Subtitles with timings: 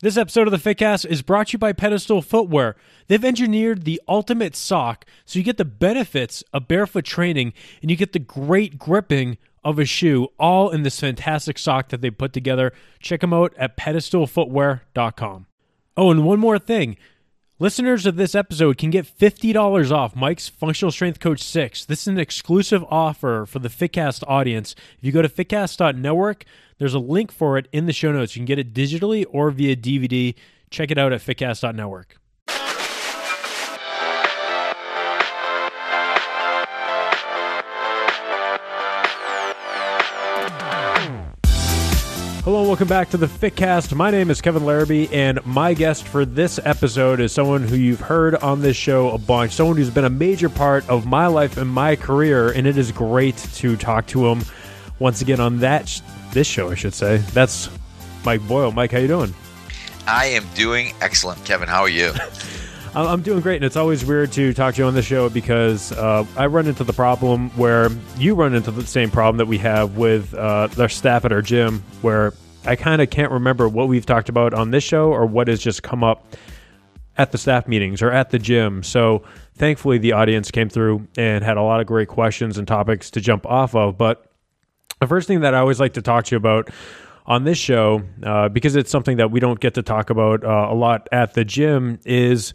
[0.00, 2.74] This episode of the Fitcast is brought to you by Pedestal Footwear.
[3.06, 7.96] They've engineered the ultimate sock so you get the benefits of barefoot training and you
[7.96, 12.32] get the great gripping of a shoe all in this fantastic sock that they put
[12.32, 12.72] together.
[12.98, 15.46] Check them out at pedestalfootwear.com.
[15.96, 16.96] Oh, and one more thing.
[17.60, 21.84] Listeners of this episode can get $50 off Mike's Functional Strength Coach 6.
[21.84, 24.74] This is an exclusive offer for the Fitcast audience.
[24.98, 26.44] If you go to fitcast.network,
[26.78, 28.34] there's a link for it in the show notes.
[28.34, 30.34] You can get it digitally or via DVD.
[30.70, 32.16] Check it out at fitcast.network.
[42.74, 43.94] welcome back to the Fitcast.
[43.94, 48.00] My name is Kevin Larrabee, and my guest for this episode is someone who you've
[48.00, 51.56] heard on this show a bunch, someone who's been a major part of my life
[51.56, 54.42] and my career, and it is great to talk to him
[54.98, 56.02] once again on that
[56.32, 57.18] this show, I should say.
[57.32, 57.70] That's
[58.24, 58.72] Mike Boyle.
[58.72, 59.32] Mike, how you doing?
[60.08, 61.68] I am doing excellent, Kevin.
[61.68, 62.12] How are you?
[62.96, 65.92] I'm doing great, and it's always weird to talk to you on the show because
[65.92, 69.58] uh, I run into the problem where you run into the same problem that we
[69.58, 72.32] have with uh, our staff at our gym, where
[72.66, 75.60] I kind of can't remember what we've talked about on this show or what has
[75.60, 76.34] just come up
[77.16, 78.82] at the staff meetings or at the gym.
[78.82, 79.22] So
[79.54, 83.20] thankfully, the audience came through and had a lot of great questions and topics to
[83.20, 83.96] jump off of.
[83.98, 84.26] But
[85.00, 86.70] the first thing that I always like to talk to you about
[87.26, 90.68] on this show, uh, because it's something that we don't get to talk about uh,
[90.70, 92.52] a lot at the gym, is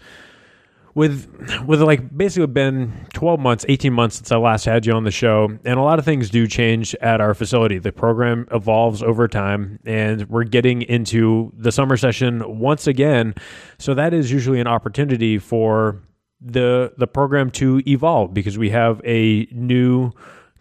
[0.96, 1.28] with
[1.66, 5.12] with like basically been 12 months 18 months since i last had you on the
[5.12, 7.78] show and a lot of things do change at our facility.
[7.78, 13.36] The program evolves over time and we're getting into the summer session once again.
[13.78, 16.02] So that is usually an opportunity for
[16.42, 20.12] the the program to evolve because we have a new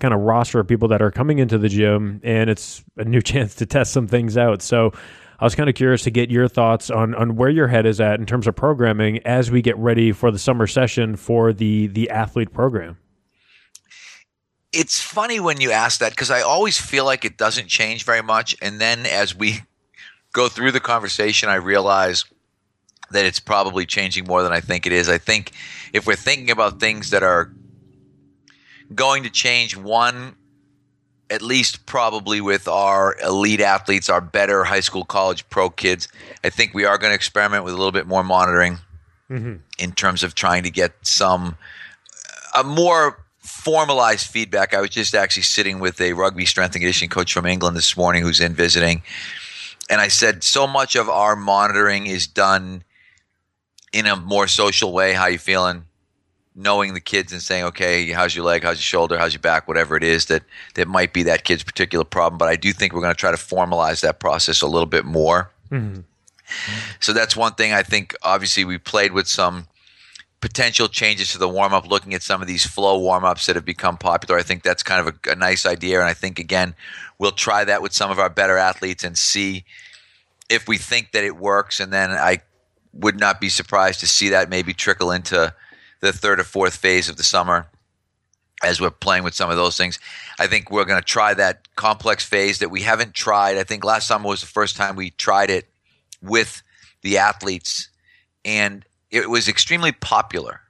[0.01, 3.21] kind of roster of people that are coming into the gym and it's a new
[3.33, 4.63] chance to test some things out.
[4.63, 4.93] So
[5.41, 8.01] I was kind of curious to get your thoughts on on where your head is
[8.01, 11.87] at in terms of programming as we get ready for the summer session for the
[11.87, 12.99] the athlete program.
[14.73, 18.23] It's funny when you ask that because I always feel like it doesn't change very
[18.23, 19.61] much, and then as we
[20.33, 22.25] go through the conversation, I realize
[23.11, 25.09] that it's probably changing more than I think it is.
[25.09, 25.53] I think
[25.93, 27.53] if we're thinking about things that are
[28.95, 30.37] going to change, one
[31.31, 36.09] at least probably with our elite athletes, our better high school, college, pro kids,
[36.43, 38.79] I think we are going to experiment with a little bit more monitoring
[39.31, 39.57] mm-hmm.
[39.79, 41.57] in terms of trying to get some
[42.55, 44.75] a more formalized feedback.
[44.75, 47.97] I was just actually sitting with a rugby strength and conditioning coach from England this
[47.97, 49.03] morning who's in visiting,
[49.91, 52.85] and I said so much of our monitoring is done
[53.93, 55.13] in a more social way.
[55.13, 55.85] How you feeling?
[56.59, 59.69] Knowing the kids and saying, okay, how's your leg, how's your shoulder, how's your back,
[59.69, 60.43] whatever it is that
[60.75, 62.37] that might be that kid's particular problem.
[62.37, 65.05] But I do think we're going to try to formalize that process a little bit
[65.05, 65.51] more.
[65.71, 66.01] Mm-hmm.
[66.99, 67.73] So that's one thing.
[67.73, 69.69] I think obviously we played with some
[70.41, 73.55] potential changes to the warm up, looking at some of these flow warm ups that
[73.55, 74.39] have become popular.
[74.39, 76.75] I think that's kind of a, a nice idea, and I think again
[77.19, 79.65] we'll try that with some of our better athletes and see
[80.49, 82.41] if we think that it works, and then I
[82.93, 85.55] would not be surprised to see that maybe trickle into
[86.01, 87.67] the third or fourth phase of the summer
[88.63, 89.99] as we're playing with some of those things.
[90.39, 93.57] I think we're going to try that complex phase that we haven't tried.
[93.57, 95.69] I think last summer was the first time we tried it
[96.23, 96.63] with
[97.03, 97.89] the athletes,
[98.45, 100.61] and it was extremely popular.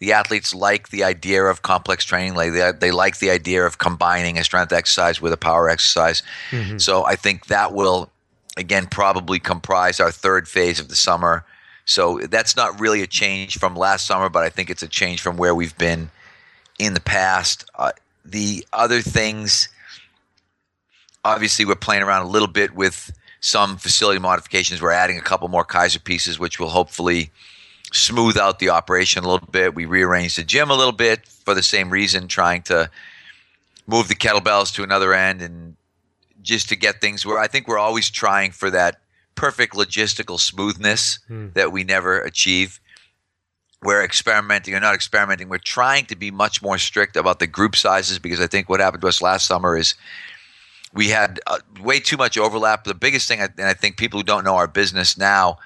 [0.00, 2.34] The athletes like the idea of complex training.
[2.34, 6.22] Like they, they like the idea of combining a strength exercise with a power exercise.
[6.50, 6.78] Mm-hmm.
[6.78, 8.10] So I think that will,
[8.56, 11.46] again, probably comprise our third phase of the summer
[11.84, 15.20] so that's not really a change from last summer, but I think it's a change
[15.20, 16.10] from where we've been
[16.78, 17.68] in the past.
[17.74, 17.92] Uh,
[18.24, 19.68] the other things,
[21.24, 24.80] obviously, we're playing around a little bit with some facility modifications.
[24.80, 27.30] We're adding a couple more Keiser pieces, which will hopefully
[27.92, 29.74] smooth out the operation a little bit.
[29.74, 32.90] We rearranged the gym a little bit for the same reason, trying to
[33.86, 35.76] move the kettlebells to another end and
[36.40, 39.00] just to get things where I think we're always trying for that
[39.34, 41.48] perfect logistical smoothness hmm.
[41.54, 42.80] that we never achieve.
[43.82, 45.48] We're experimenting or not experimenting.
[45.48, 48.80] We're trying to be much more strict about the group sizes because I think what
[48.80, 49.94] happened to us last summer is
[50.94, 52.84] we had uh, way too much overlap.
[52.84, 55.58] The biggest thing, and I think people who don't know our business now,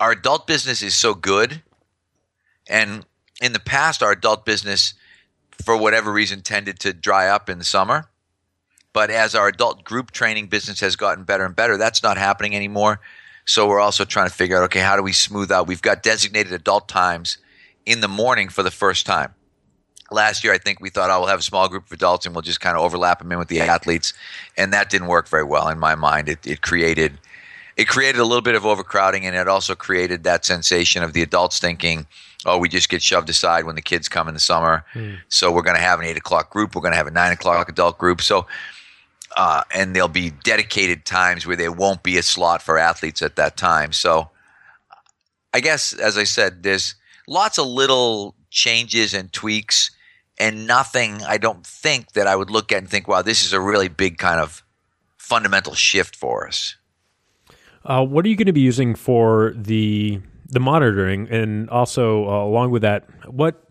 [0.00, 1.62] our adult business is so good.
[2.68, 3.04] And
[3.40, 4.94] in the past, our adult business,
[5.64, 8.08] for whatever reason, tended to dry up in the summer.
[8.92, 12.56] But as our adult group training business has gotten better and better, that's not happening
[12.56, 13.00] anymore.
[13.44, 15.66] So we're also trying to figure out okay, how do we smooth out?
[15.66, 17.38] We've got designated adult times
[17.86, 19.34] in the morning for the first time.
[20.10, 22.34] Last year, I think we thought, oh, we'll have a small group of adults and
[22.34, 24.14] we'll just kind of overlap them in with the athletes.
[24.56, 26.28] And that didn't work very well in my mind.
[26.28, 27.18] It, it created
[27.78, 31.22] it created a little bit of overcrowding, and it also created that sensation of the
[31.22, 32.08] adults thinking,
[32.44, 35.14] "Oh, we just get shoved aside when the kids come in the summer." Hmm.
[35.28, 36.74] So we're going to have an eight o'clock group.
[36.74, 38.20] We're going to have a nine o'clock adult group.
[38.20, 38.48] So
[39.38, 43.36] uh, and there'll be dedicated times where there won't be a slot for athletes at
[43.36, 43.92] that time.
[43.92, 44.30] So,
[45.54, 46.96] I guess, as I said, there's
[47.28, 49.92] lots of little changes and tweaks,
[50.40, 53.52] and nothing I don't think that I would look at and think, wow, this is
[53.52, 54.64] a really big kind of
[55.16, 56.74] fundamental shift for us.
[57.84, 60.20] Uh, what are you going to be using for the
[60.50, 63.62] the monitoring, and also uh, along with that, what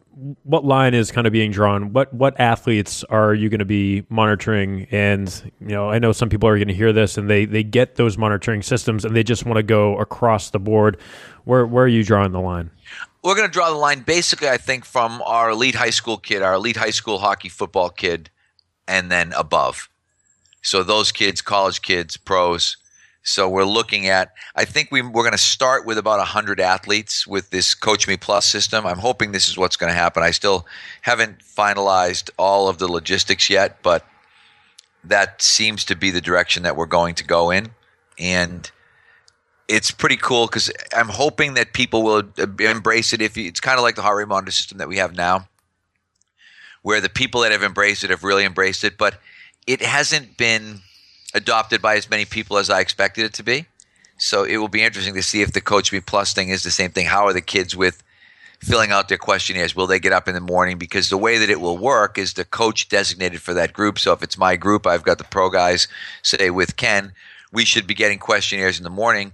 [0.43, 1.93] what line is kind of being drawn?
[1.93, 4.87] What what athletes are you going to be monitoring?
[4.91, 7.63] And you know, I know some people are going to hear this and they they
[7.63, 10.97] get those monitoring systems and they just want to go across the board.
[11.43, 12.71] Where where are you drawing the line?
[13.23, 16.41] We're going to draw the line basically, I think, from our elite high school kid,
[16.41, 18.29] our elite high school hockey football kid,
[18.87, 19.89] and then above.
[20.61, 22.77] So those kids, college kids, pros.
[23.27, 24.33] So we're looking at.
[24.55, 28.15] I think we, we're going to start with about hundred athletes with this Coach Me
[28.15, 28.85] Plus system.
[28.85, 30.23] I'm hoping this is what's going to happen.
[30.23, 30.65] I still
[31.01, 34.05] haven't finalized all of the logistics yet, but
[35.03, 37.71] that seems to be the direction that we're going to go in,
[38.17, 38.71] and
[39.67, 42.23] it's pretty cool because I'm hoping that people will
[42.59, 43.21] embrace it.
[43.21, 45.49] If you, it's kind of like the heart rate monitor system that we have now,
[46.81, 49.19] where the people that have embraced it have really embraced it, but
[49.65, 50.81] it hasn't been
[51.37, 53.65] adopted by as many people as I expected it to be.
[54.17, 56.71] So it will be interesting to see if the Coach Me Plus thing is the
[56.71, 57.05] same thing.
[57.05, 58.03] How are the kids with
[58.59, 59.75] filling out their questionnaires?
[59.75, 60.77] Will they get up in the morning?
[60.77, 63.99] Because the way that it will work is the coach designated for that group.
[63.99, 65.87] So if it's my group, I've got the pro guys,
[66.23, 67.13] say with Ken,
[67.53, 69.33] we should be getting questionnaires in the morning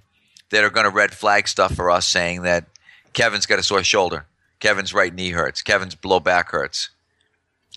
[0.49, 2.65] that are going to red flag stuff for us saying that
[3.13, 4.25] Kevin's got a sore shoulder,
[4.59, 6.89] Kevin's right knee hurts, Kevin's low back hurts.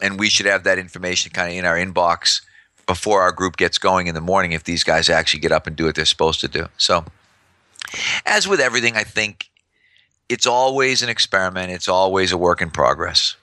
[0.03, 2.43] And we should have that information kind of in our inbox
[2.87, 5.77] before our group gets going in the morning if these guys actually get up and
[5.77, 6.67] do what they're supposed to do.
[6.79, 7.05] So,
[8.25, 9.51] as with everything, I think
[10.29, 13.37] it's always an experiment, it's always a work in progress.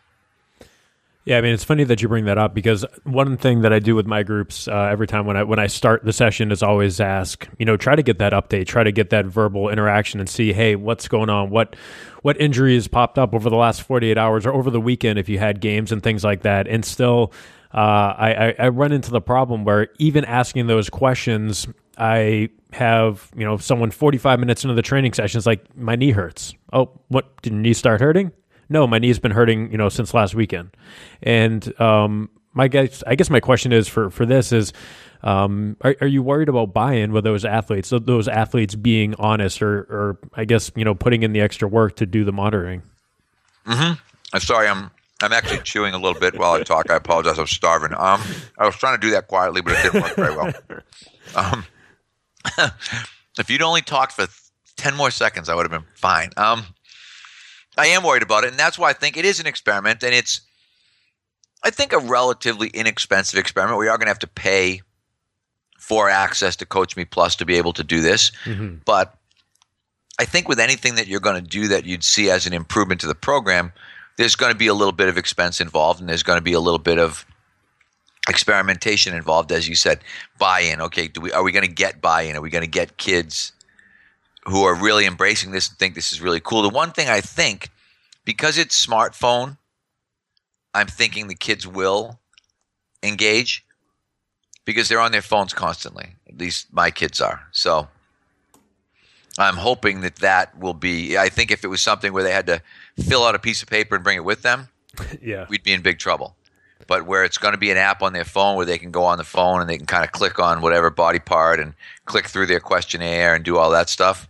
[1.26, 3.80] Yeah, I mean it's funny that you bring that up because one thing that I
[3.80, 6.62] do with my groups uh, every time when I when I start the session is
[6.62, 10.20] always ask, you know, try to get that update, try to get that verbal interaction
[10.20, 11.50] and see, hey, what's going on?
[11.50, 11.78] What
[12.24, 15.40] what injuries popped up over the last 48 hours or over the weekend if you
[15.40, 16.68] had games and things like that.
[16.68, 17.32] And still
[17.74, 21.68] uh, I, I run into the problem where even asking those questions,
[21.98, 26.12] I have you know someone 45 minutes into the training session is like my knee
[26.12, 26.54] hurts.
[26.72, 28.32] Oh, what did your knee start hurting?
[28.70, 30.76] No, my knee's been hurting you know since last weekend.
[31.24, 34.74] And um, my guess, I guess my question is for for this is.
[35.26, 37.94] Um, are, are you worried about buy-in with those athletes?
[37.98, 41.96] Those athletes being honest, or, or I guess you know, putting in the extra work
[41.96, 42.84] to do the monitoring.
[43.66, 43.94] Mm-hmm.
[44.34, 44.92] I'm sorry, I'm
[45.24, 46.92] I'm actually chewing a little bit while I talk.
[46.92, 47.40] I apologize.
[47.40, 47.94] I'm starving.
[47.94, 48.22] Um,
[48.58, 50.54] I was trying to do that quietly, but it didn't work very well.
[51.36, 51.66] Um,
[53.40, 54.28] if you'd only talked for
[54.76, 56.32] ten more seconds, I would have been fine.
[56.38, 56.66] Um,
[57.78, 60.14] I am worried about it, and that's why I think it is an experiment, and
[60.14, 60.42] it's,
[61.64, 63.80] I think, a relatively inexpensive experiment.
[63.80, 64.82] We are going to have to pay
[65.80, 68.76] for access to Coach Me Plus to be able to do this, mm-hmm.
[68.86, 69.18] but
[70.20, 73.02] I think with anything that you're going to do that you'd see as an improvement
[73.02, 73.74] to the program
[74.18, 76.54] there's going to be a little bit of expense involved and there's going to be
[76.54, 77.26] a little bit of
[78.30, 80.00] experimentation involved as you said
[80.38, 80.82] buy-in.
[80.82, 82.36] Okay do we are we going to get buy-in?
[82.36, 83.52] Are we going to get kids
[84.46, 86.62] who are really embracing this and think this is really cool?
[86.62, 87.70] The one thing i think
[88.26, 89.58] because it's smartphone
[90.74, 92.20] i'm thinking the kids will
[93.02, 93.66] engage
[94.66, 96.16] because they're on their phones constantly.
[96.30, 97.48] At least my kids are.
[97.52, 97.90] So
[99.38, 102.46] i'm hoping that that will be i think if it was something where they had
[102.46, 102.62] to
[103.00, 104.70] fill out a piece of paper and bring it with them,
[105.22, 106.36] yeah, we'd be in big trouble.
[106.86, 109.06] But where it's going to be an app on their phone where they can go
[109.06, 111.74] on the phone and they can kind of click on whatever body part and
[112.06, 114.28] click through their questionnaire and do all that stuff.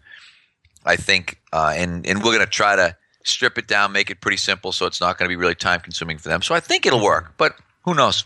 [0.85, 4.21] I think, uh, and and we're going to try to strip it down, make it
[4.21, 6.41] pretty simple, so it's not going to be really time consuming for them.
[6.41, 8.25] So I think it'll work, but who knows?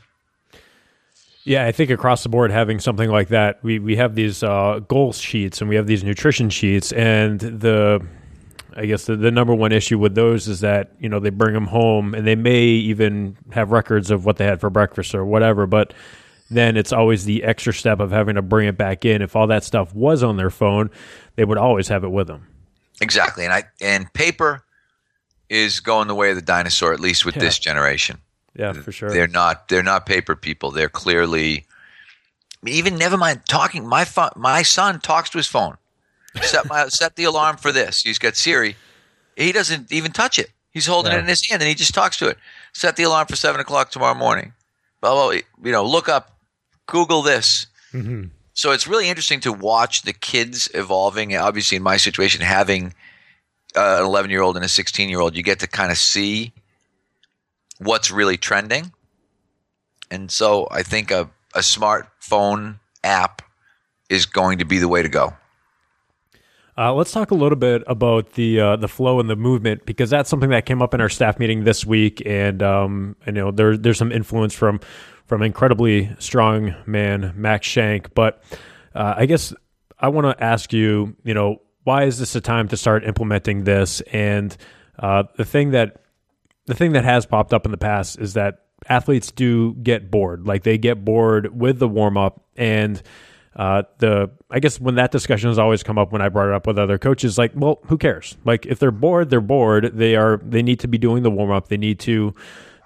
[1.44, 4.82] Yeah, I think across the board, having something like that, we we have these uh,
[4.88, 8.06] goal sheets and we have these nutrition sheets, and the
[8.78, 11.56] I guess the, the number one issue with those is that you know they bring
[11.56, 15.26] them home and they may even have records of what they had for breakfast or
[15.26, 15.94] whatever, but
[16.52, 19.24] then it's always the extra step of having to bring it back in.
[19.24, 20.92] If all that stuff was on their phone,
[21.36, 22.48] they would always have it with them.
[23.02, 24.64] Exactly, and I and paper
[25.50, 27.42] is going the way of the dinosaur, at least with yeah.
[27.42, 28.20] this generation.
[28.56, 29.10] Yeah, for sure.
[29.10, 30.70] They're not they're not paper people.
[30.70, 31.66] They're clearly
[32.66, 33.88] even never mind talking.
[33.88, 35.78] My phone, my son talks to his phone
[36.44, 38.02] set my set the alarm for this.
[38.02, 38.76] He's got Siri.
[39.36, 40.52] He doesn't even touch it.
[40.72, 42.38] He's holding it in his hand and he just talks to it.
[42.74, 44.54] Set the alarm for seven o'clock tomorrow morning.
[45.02, 45.32] Blah blah.
[45.32, 46.38] You know, look up,
[46.86, 47.68] Google this.
[47.94, 48.26] Mm-hmm.
[48.54, 51.36] So it's really interesting to watch the kids evolving.
[51.36, 52.94] Obviously, in my situation, having
[53.76, 55.98] uh, an 11 year old and a 16 year old, you get to kind of
[55.98, 56.54] see
[57.78, 58.92] what's really trending.
[60.10, 63.42] And so I think a, a smartphone app
[64.10, 65.34] is going to be the way to go.
[66.78, 70.12] Uh, let's talk a little bit about the uh, the flow and the movement because
[70.12, 73.50] that's something that came up in our staff meeting this week, and um, you know
[73.50, 74.80] there, there's some influence from
[75.26, 78.14] from incredibly strong man Max Shank.
[78.14, 78.44] But
[78.94, 79.56] uh, I guess
[80.00, 83.64] I want to ask you, you know, why is this a time to start implementing
[83.64, 84.02] this?
[84.02, 84.56] And
[85.00, 86.04] uh, the thing that
[86.68, 90.46] the thing that has popped up in the past is that athletes do get bored,
[90.46, 93.02] like they get bored with the warm up and
[93.58, 96.54] uh, the I guess when that discussion has always come up when I brought it
[96.54, 98.38] up with other coaches, like, well, who cares?
[98.46, 99.98] Like, if they're bored, they're bored.
[99.98, 100.38] They are.
[100.44, 101.68] They need to be doing the warm up.
[101.68, 102.36] They need to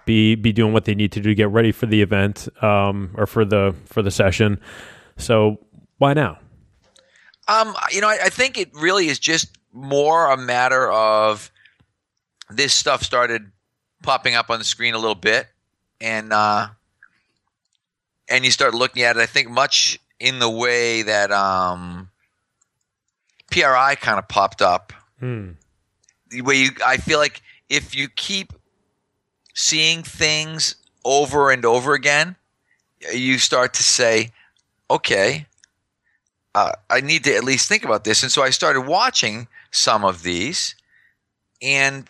[0.06, 3.12] be be doing what they need to do to get ready for the event um,
[3.16, 4.62] or for the for the session.
[5.18, 5.60] So
[5.98, 6.40] why now?
[7.50, 11.52] Um, you know, I, I think it really is just more a matter of
[12.50, 13.52] this stuff started
[14.04, 15.48] popping up on the screen a little bit,
[16.00, 16.70] and uh,
[18.30, 19.20] and you start looking at it.
[19.20, 22.08] I think much in the way that um,
[23.50, 24.94] PRI kind of popped up.
[25.20, 25.54] Hmm.
[26.30, 28.54] The way you, I feel like if you keep
[29.56, 32.36] seeing things over and over again,
[33.12, 34.32] you start to say,
[34.92, 35.48] okay,
[36.54, 38.22] uh, I need to at least think about this.
[38.22, 40.76] And so I started watching some of these,
[41.64, 42.08] and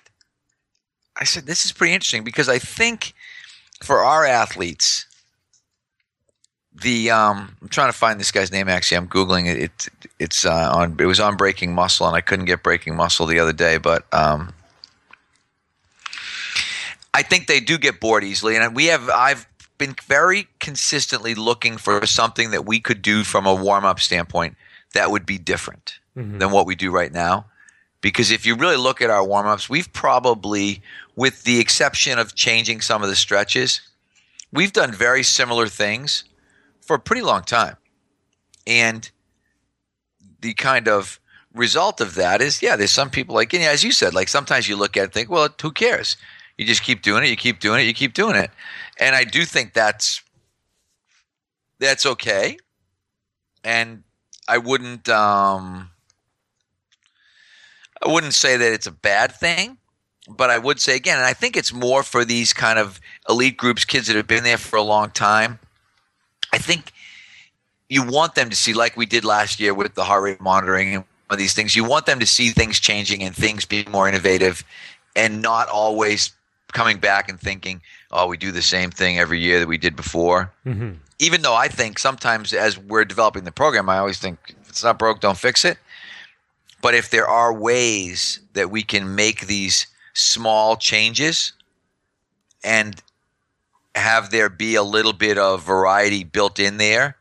[1.16, 3.14] I said, this is pretty interesting because I think
[3.82, 5.06] for our athletes,
[6.74, 8.70] the um, I'm trying to find this guy's name.
[8.70, 9.60] Actually, I'm googling it.
[9.60, 10.98] it it's uh, on.
[11.00, 13.78] It was on Breaking Muscle, and I couldn't get Breaking Muscle the other day.
[13.78, 14.54] But um,
[17.14, 19.10] I think they do get bored easily, and we have.
[19.10, 19.48] I've
[19.78, 24.56] been very consistently looking for something that we could do from a warm up standpoint
[24.94, 26.38] that would be different mm-hmm.
[26.38, 27.46] than what we do right now.
[28.00, 30.82] Because if you really look at our warm ups, we've probably,
[31.16, 33.82] with the exception of changing some of the stretches,
[34.52, 36.24] we've done very similar things
[36.82, 37.78] for a pretty long time.
[38.68, 39.10] And
[40.42, 41.20] the kind of
[41.54, 44.68] result of that is, yeah, there's some people like, and as you said, like sometimes
[44.68, 46.18] you look at it and think, well, who cares?
[46.58, 48.52] You just keep doing it, you keep doing it, you keep doing it.
[49.00, 50.22] And I do think that's
[51.80, 52.58] that's okay.
[53.64, 54.04] And
[54.48, 55.90] I wouldn't um
[58.04, 59.78] I wouldn't say that it's a bad thing,
[60.28, 63.58] but I would say again, and I think it's more for these kind of elite
[63.58, 65.60] groups, kids that have been there for a long time
[66.54, 66.92] I think
[67.90, 70.96] you want them to see, like we did last year with the heart rate monitoring
[70.96, 74.08] and of these things, you want them to see things changing and things being more
[74.08, 74.64] innovative
[75.16, 76.32] and not always
[76.74, 77.82] coming back and thinking,
[78.12, 80.52] oh, we do the same thing every year that we did before.
[80.66, 80.92] Mm-hmm.
[81.20, 84.84] Even though I think sometimes as we're developing the program, I always think if it's
[84.84, 85.78] not broke, don't fix it.
[86.82, 91.54] But if there are ways that we can make these small changes
[92.64, 93.02] and
[93.96, 97.18] have there be a little bit of variety built in there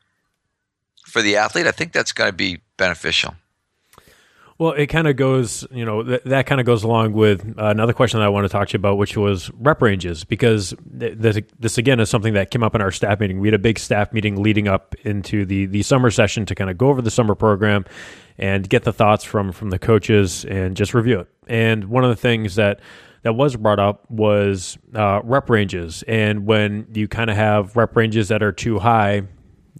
[1.10, 3.34] for the athlete, I think that's going to be beneficial.
[4.58, 7.64] Well, it kind of goes, you know, th- that kind of goes along with uh,
[7.68, 10.74] another question that I want to talk to you about, which was rep ranges, because
[10.98, 13.40] th- this, this again is something that came up in our staff meeting.
[13.40, 16.68] We had a big staff meeting leading up into the the summer session to kind
[16.68, 17.86] of go over the summer program
[18.36, 21.28] and get the thoughts from from the coaches and just review it.
[21.46, 22.80] And one of the things that
[23.22, 26.02] that was brought up was uh, rep ranges.
[26.08, 29.22] And when you kind of have rep ranges that are too high,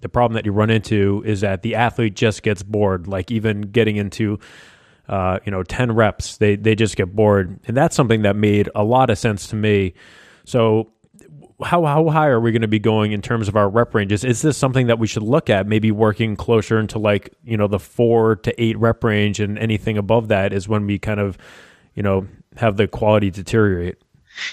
[0.01, 3.07] the problem that you run into is that the athlete just gets bored.
[3.07, 4.39] Like even getting into,
[5.07, 8.69] uh, you know, ten reps, they they just get bored, and that's something that made
[8.75, 9.93] a lot of sense to me.
[10.45, 10.91] So.
[11.63, 14.23] How, how high are we going to be going in terms of our rep ranges?
[14.23, 15.67] Is this something that we should look at?
[15.67, 19.95] Maybe working closer into like you know the four to eight rep range, and anything
[19.95, 21.37] above that is when we kind of
[21.93, 22.25] you know
[22.57, 24.01] have the quality deteriorate.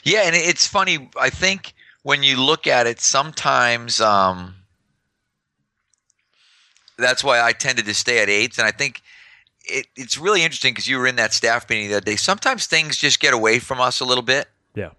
[0.03, 1.09] Yeah, and it's funny.
[1.19, 4.55] I think when you look at it, sometimes um,
[6.97, 9.03] that's why I tended to stay at eights, and I think
[9.65, 12.17] it, it's really interesting because you were in that staff meeting that day.
[12.17, 14.49] Sometimes things just get away from us a little bit.
[14.75, 14.91] Yeah.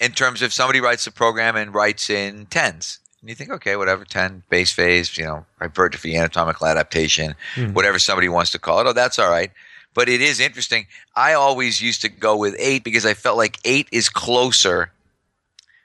[0.00, 3.76] In terms of somebody writes the program and writes in tens, and you think, okay,
[3.76, 7.72] whatever, ten base phase, you know, hypertrophy, anatomical adaptation, mm-hmm.
[7.72, 8.86] whatever somebody wants to call it.
[8.86, 9.52] Oh, that's all right
[9.94, 10.86] but it is interesting.
[11.14, 14.92] I always used to go with eight because I felt like eight is closer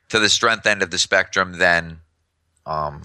[0.09, 1.99] to the strength end of the spectrum than
[2.65, 3.01] um,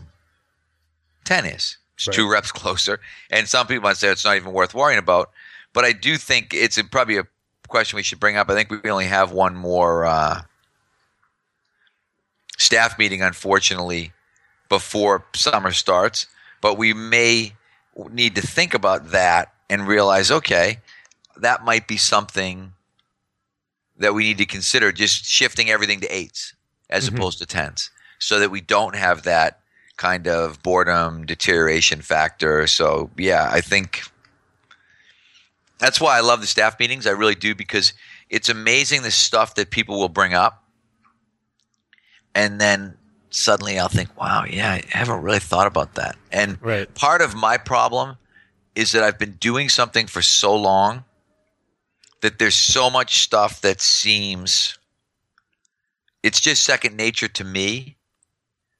[1.24, 1.76] 10 is.
[1.96, 2.14] It's right.
[2.14, 3.00] two reps closer.
[3.30, 5.30] And some people might say it's not even worth worrying about.
[5.72, 7.26] But I do think it's a, probably a
[7.68, 8.50] question we should bring up.
[8.50, 10.42] I think we only have one more uh,
[12.58, 14.12] staff meeting, unfortunately,
[14.68, 16.26] before summer starts.
[16.60, 17.54] but we may
[18.10, 20.78] need to think about that and realize, okay,
[21.42, 22.72] that might be something
[23.96, 26.54] that we need to consider just shifting everything to eights
[26.88, 27.16] as Mhm.
[27.16, 29.60] opposed to tens so that we don't have that
[29.96, 32.66] kind of boredom deterioration factor.
[32.66, 34.02] So, yeah, I think
[35.78, 37.06] that's why I love the staff meetings.
[37.06, 37.92] I really do because
[38.30, 40.64] it's amazing the stuff that people will bring up.
[42.34, 42.96] And then
[43.30, 46.16] suddenly I'll think, wow, yeah, I haven't really thought about that.
[46.30, 46.92] And Right.
[46.94, 48.16] part of my problem
[48.74, 51.04] is that I've been doing something for so long
[52.22, 54.78] that there's so much stuff that seems
[56.22, 57.96] it's just second nature to me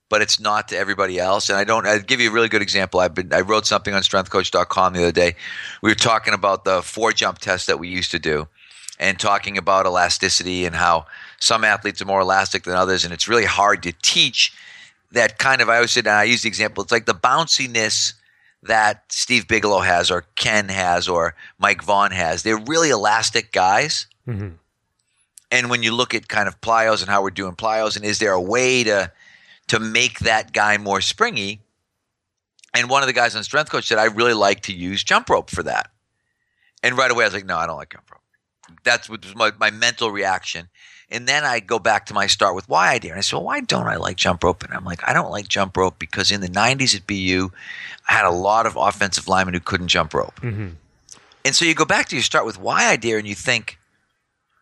[0.08, 1.48] but it's not to everybody else.
[1.48, 3.00] And i don't i'll give you a really good example.
[3.00, 5.34] I've been i wrote something on strengthcoach.com the other day.
[5.82, 8.48] We were talking about the four jump test that we used to do
[8.98, 11.06] and talking about elasticity and how
[11.40, 13.04] some athletes are more elastic than others.
[13.04, 14.52] And it's really hard to teach
[15.12, 18.14] that kind of i always said i use the example it's like the bounciness
[18.62, 22.42] that Steve Bigelow has, or Ken has, or Mike Vaughn has.
[22.42, 24.06] They're really elastic guys.
[24.24, 24.50] hmm
[25.50, 28.18] And when you look at kind of plyos and how we're doing plyos, and is
[28.18, 29.10] there a way to
[29.68, 31.60] to make that guy more springy?
[32.74, 35.28] And one of the guys on Strength Coach said, I really like to use jump
[35.28, 35.90] rope for that.
[36.82, 38.22] And right away I was like, no, I don't like jump rope.
[38.84, 40.68] That's what was my, my mental reaction.
[41.12, 43.12] And then I go back to my start with why idea.
[43.12, 44.64] And I said, well, why don't I like jump rope?
[44.64, 47.50] And I'm like, I don't like jump rope because in the 90s at BU,
[48.08, 50.38] I had a lot of offensive linemen who couldn't jump rope.
[50.40, 50.70] hmm
[51.44, 53.78] And so you go back to your start with why idea and you think,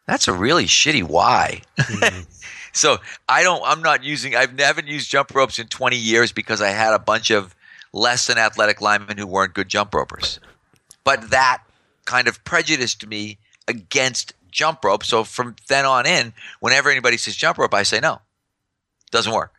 [0.07, 1.63] that's a really shitty why.
[2.73, 6.61] so I don't, I'm not using, I've never used jump ropes in 20 years because
[6.61, 7.55] I had a bunch of
[7.93, 10.41] less than athletic linemen who weren't good jump ropers.
[11.05, 11.63] But that
[12.07, 13.39] kind of prejudiced me
[13.69, 15.05] against jump rope.
[15.05, 18.21] So from then on in, whenever anybody says jump rope, I say no,
[19.11, 19.55] doesn't work.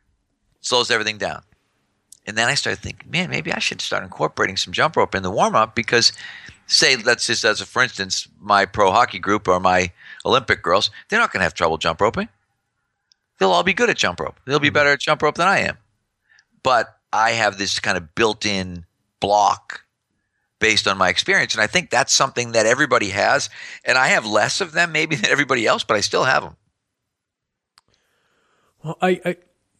[0.62, 1.44] Slows everything down.
[2.28, 5.24] And then I started thinking, man, maybe I should start incorporating some jump rope in
[5.24, 6.14] the warm up because,
[6.68, 9.92] say, let's just as a for instance, my pro hockey group or my
[10.24, 12.30] Olympic girls, they're not going to have trouble jump roping.
[13.40, 14.40] They'll all be good at jump rope.
[14.46, 14.76] They'll be mm-hmm.
[14.76, 15.78] better at jump rope than I am.
[16.62, 18.86] But I have this kind of built in
[19.20, 19.82] block
[20.62, 21.54] based on my experience.
[21.54, 23.50] And I think that's something that everybody has.
[23.84, 26.56] And I have less of them maybe than everybody else, but I still have them.
[28.84, 29.36] Well, I, I,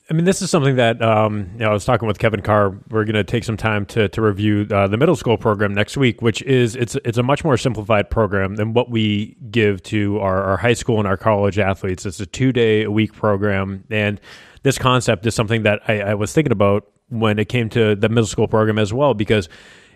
[0.10, 2.78] I mean, this is something that um, you know, I was talking with Kevin Carr.
[2.90, 5.96] We're going to take some time to to review uh, the middle school program next
[5.96, 10.20] week, which is it's it's a much more simplified program than what we give to
[10.20, 12.06] our, our high school and our college athletes.
[12.06, 14.20] It's a two day a week program, and
[14.64, 18.10] this concept is something that I, I was thinking about when it came to the
[18.10, 19.48] middle school program as well, because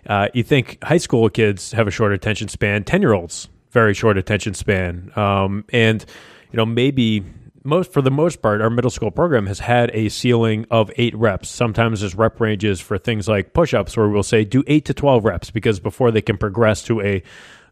[0.06, 3.92] uh, you think high school kids have a short attention span, ten year olds very
[3.92, 6.06] short attention span, um, and
[6.50, 7.22] you know maybe
[7.62, 11.14] most for the most part, our middle school program has had a ceiling of eight
[11.14, 11.50] reps.
[11.50, 15.26] Sometimes there's rep ranges for things like push-ups, where we'll say do eight to twelve
[15.26, 17.22] reps because before they can progress to a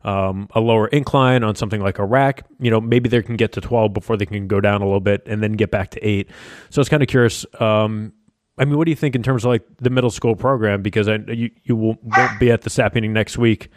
[0.03, 3.53] um, a lower incline on something like a rack, you know, maybe they can get
[3.53, 6.07] to twelve before they can go down a little bit and then get back to
[6.07, 6.29] eight.
[6.69, 7.47] So it's kind of curious.
[7.61, 8.13] Um,
[8.59, 10.83] I mean, what do you think in terms of like the middle school program?
[10.83, 13.69] Because I, you you will, won't be at the SAP meeting next week.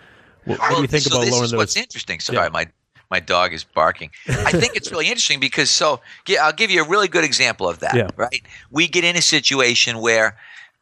[0.45, 1.57] What, what do you think so about this lowering is those?
[1.57, 2.19] what's interesting.
[2.19, 2.49] Sorry, Yeah.
[2.49, 2.67] my
[3.09, 4.11] my dog is barking.
[4.27, 7.67] I think it's really interesting because so yeah, I'll give you a really good example
[7.67, 7.95] of that.
[7.95, 8.09] Yeah.
[8.15, 10.37] Right, we get in a situation where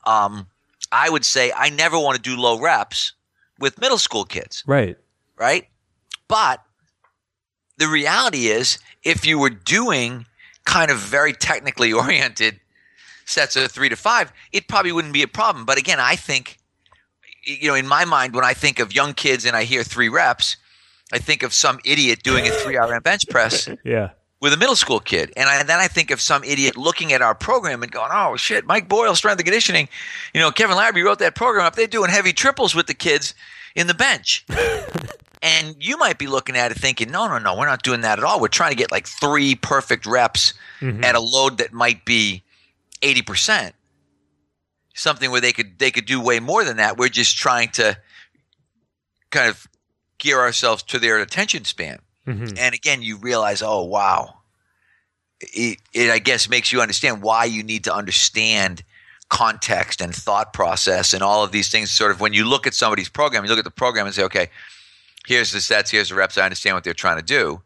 [0.05, 0.47] um,
[0.91, 3.13] I would say I never want to do low reps
[3.59, 4.97] with middle school kids, Right.
[5.37, 5.67] right?
[6.27, 6.61] But
[7.77, 10.25] the reality is, if you were doing
[10.65, 12.59] kind of very technically oriented
[13.25, 15.65] sets of three to five, it probably wouldn't be a problem.
[15.65, 16.57] But again, I think,
[17.43, 20.09] you know, in my mind, when I think of young kids and I hear three
[20.09, 20.57] reps,
[21.11, 24.09] I think of some idiot doing a three RM bench press Yeah.
[24.41, 25.31] with a middle school kid.
[25.35, 28.35] And, I, then I think of some idiot looking at our program and going, oh,
[28.37, 29.89] shit, Mike Boyle, strength and conditioning.
[30.33, 31.75] You know, Kevin Larrabee wrote that program up.
[31.75, 33.35] They're doing heavy triples with the kids
[33.75, 34.45] in the bench.
[35.41, 38.17] and you might be looking at it thinking, no, no, no, we're not doing that
[38.17, 38.39] at all.
[38.39, 41.03] We're trying to get like three perfect reps mm-hmm.
[41.03, 42.43] at a load that might be
[43.01, 43.73] 80%.
[44.93, 46.97] Something where they could they could do way more than that.
[46.97, 47.97] We're just trying to
[49.29, 49.67] kind of
[50.19, 51.99] gear ourselves to their attention span.
[52.25, 52.57] Mhm.
[52.57, 54.35] And again, you realize, oh wow,
[55.41, 58.83] it, it I guess makes you understand why you need to understand
[59.29, 61.91] context and thought process and all of these things.
[61.91, 64.23] Sort of when you look at somebody's program, you look at the program and say,
[64.23, 64.47] okay,
[65.27, 66.37] here's the sets, here's the reps.
[66.37, 67.61] I understand what they're trying to do.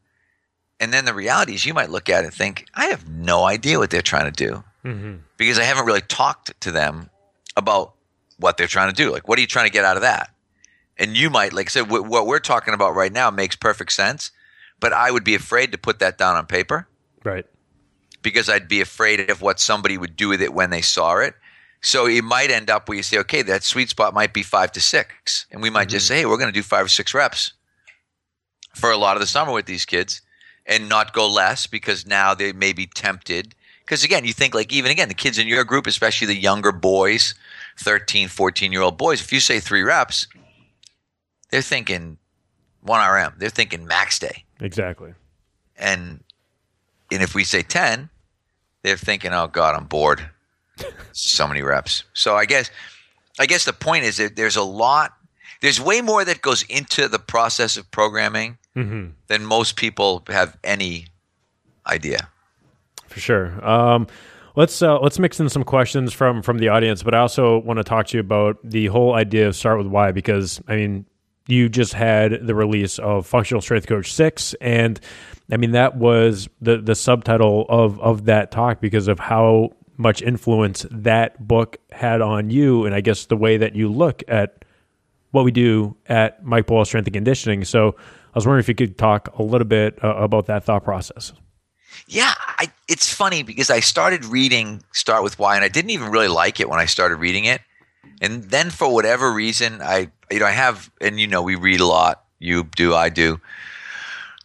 [0.80, 3.44] And then the reality is, you might look at it and think, I have no
[3.44, 5.22] idea what they're trying to do Mhm.
[5.38, 7.10] because I haven't really talked to them
[7.56, 7.94] about
[8.38, 9.12] what they're trying to do.
[9.12, 10.32] Like, what are you trying to get out of that?
[10.98, 13.92] And you might, like I said, wh- what we're talking about right now makes perfect
[13.92, 14.32] sense,
[14.80, 16.88] but I would be afraid to put that down on paper
[17.24, 17.46] Right.
[18.22, 21.36] because I'd be afraid of what somebody would do with it when they saw it.
[21.82, 24.72] So it might end up where you say, okay, that sweet spot might be five
[24.74, 25.46] to six.
[25.52, 25.92] And we might mm-hmm.
[25.92, 27.54] just say, hey, we're going to do five or six reps
[28.76, 30.22] for a lot of the summer with these kids
[30.66, 33.56] and not go less because now they may be tempted.
[33.90, 36.72] Because again, you think like even again, the kids in your group, especially the younger
[36.72, 37.34] boys,
[37.80, 40.28] 13, 14 year old boys, if you say three reps,
[41.50, 42.20] they're thinking
[42.82, 43.34] one RM.
[43.40, 44.46] They're thinking max day.
[44.60, 45.16] Exactly.
[45.76, 46.24] And
[47.12, 48.10] and if we say 10,
[48.84, 50.30] they're thinking, oh God, I'm bored.
[51.12, 52.04] so many reps.
[52.14, 52.70] So I guess
[53.40, 55.14] I guess the point is that there's a lot
[55.62, 59.08] there's way more that goes into the process of programming mm-hmm.
[59.26, 61.08] than most people have any
[61.88, 62.30] idea.
[63.20, 63.68] For sure.
[63.68, 64.08] Um,
[64.56, 67.78] let's uh, let's mix in some questions from from the audience, but I also want
[67.78, 71.06] to talk to you about the whole idea of start with why because I mean
[71.46, 75.02] you just had the release of Functional Strength Coach Six, and
[75.52, 80.22] I mean that was the the subtitle of of that talk because of how much
[80.22, 84.64] influence that book had on you, and I guess the way that you look at
[85.32, 87.66] what we do at Mike Boyle Strength and Conditioning.
[87.66, 90.86] So I was wondering if you could talk a little bit uh, about that thought
[90.86, 91.34] process.
[92.08, 96.12] Yeah, I, it's funny because I started reading Start with Why, and I didn't even
[96.12, 97.62] really like it when I started reading it.
[98.22, 101.80] And then for whatever reason, I you know I have, and you know we read
[101.80, 102.24] a lot.
[102.40, 103.40] You do, I do.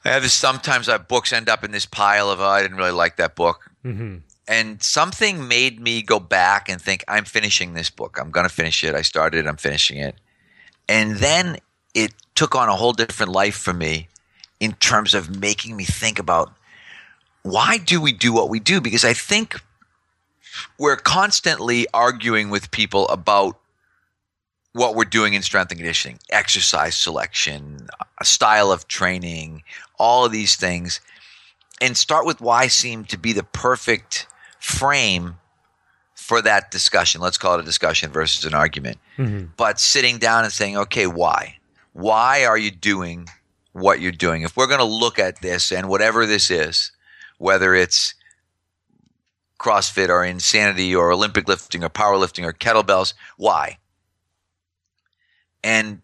[0.04, 0.34] I have this.
[0.34, 3.34] Sometimes our books end up in this pile of oh, I didn't really like that
[3.34, 3.70] book.
[3.84, 8.46] Mm-hmm and something made me go back and think i'm finishing this book i'm going
[8.46, 10.14] to finish it i started i'm finishing it
[10.88, 11.56] and then
[11.94, 14.08] it took on a whole different life for me
[14.60, 16.52] in terms of making me think about
[17.44, 19.60] why do we do what we do because i think
[20.78, 23.58] we're constantly arguing with people about
[24.72, 27.86] what we're doing in strength and conditioning exercise selection
[28.20, 29.62] a style of training
[29.98, 31.00] all of these things
[31.80, 34.26] and start with why seemed to be the perfect
[34.58, 35.36] frame
[36.14, 37.20] for that discussion.
[37.20, 38.98] Let's call it a discussion versus an argument.
[39.18, 39.46] Mm-hmm.
[39.56, 41.58] But sitting down and saying, okay, why?
[41.92, 43.28] Why are you doing
[43.72, 44.42] what you're doing?
[44.42, 46.92] If we're going to look at this and whatever this is,
[47.44, 48.14] whether it's
[49.60, 53.76] CrossFit or insanity or Olympic lifting or powerlifting or kettlebells, why?
[55.62, 56.00] And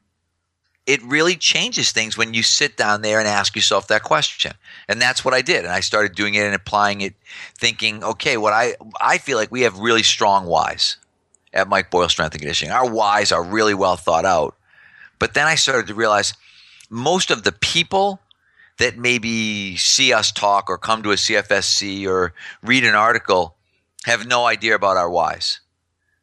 [0.85, 4.53] it really changes things when you sit down there and ask yourself that question.
[4.87, 5.65] And that's what I did.
[5.65, 7.15] And I started doing it and applying it,
[7.57, 10.99] thinking, okay, what I I feel like we have really strong whys
[11.55, 12.73] at Mike Boyle Strength and Conditioning.
[12.73, 14.57] Our whys are really well thought out.
[15.19, 16.35] But then I started to realize
[16.91, 18.21] most of the people
[18.81, 23.55] that maybe see us talk or come to a CFSC or read an article
[24.07, 25.61] have no idea about our whys.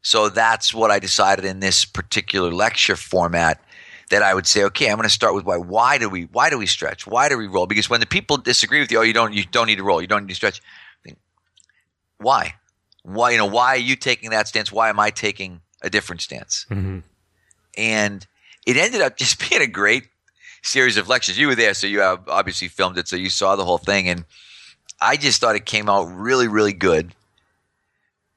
[0.01, 3.61] So that's what I decided in this particular lecture format
[4.09, 5.57] that I would say, okay, I'm going to start with why.
[5.57, 6.23] Why do we?
[6.31, 7.05] Why do we stretch?
[7.05, 7.67] Why do we roll?
[7.67, 10.01] Because when the people disagree with you, oh, you don't, you don't need to roll.
[10.01, 10.61] You don't need to stretch.
[12.17, 12.55] Why?
[13.03, 13.31] Why?
[13.31, 14.71] You know, why are you taking that stance?
[14.71, 16.65] Why am I taking a different stance?
[16.71, 16.99] Mm-hmm.
[17.77, 18.25] And
[18.65, 20.07] it ended up just being a great
[20.61, 21.37] series of lectures.
[21.37, 24.09] You were there, so you have obviously filmed it, so you saw the whole thing,
[24.09, 24.25] and
[24.99, 27.13] I just thought it came out really, really good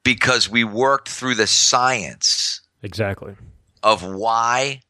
[0.03, 3.35] because we worked through the science exactly
[3.83, 4.81] of why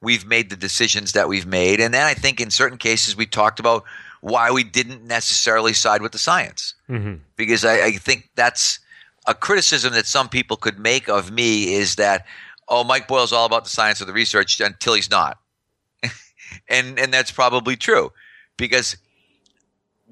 [0.00, 1.80] we've made the decisions that we've made.
[1.80, 3.84] And then I think in certain cases we talked about
[4.20, 6.74] why we didn't necessarily side with the science.
[6.88, 7.16] Mm-hmm.
[7.36, 8.78] Because I, I, think that's
[9.26, 12.26] a criticism that some people could make of me is that,
[12.68, 15.38] oh, Mike Boyle's all about the science of the research until he's not.
[16.80, 18.12] And and that's probably true.
[18.56, 18.96] Because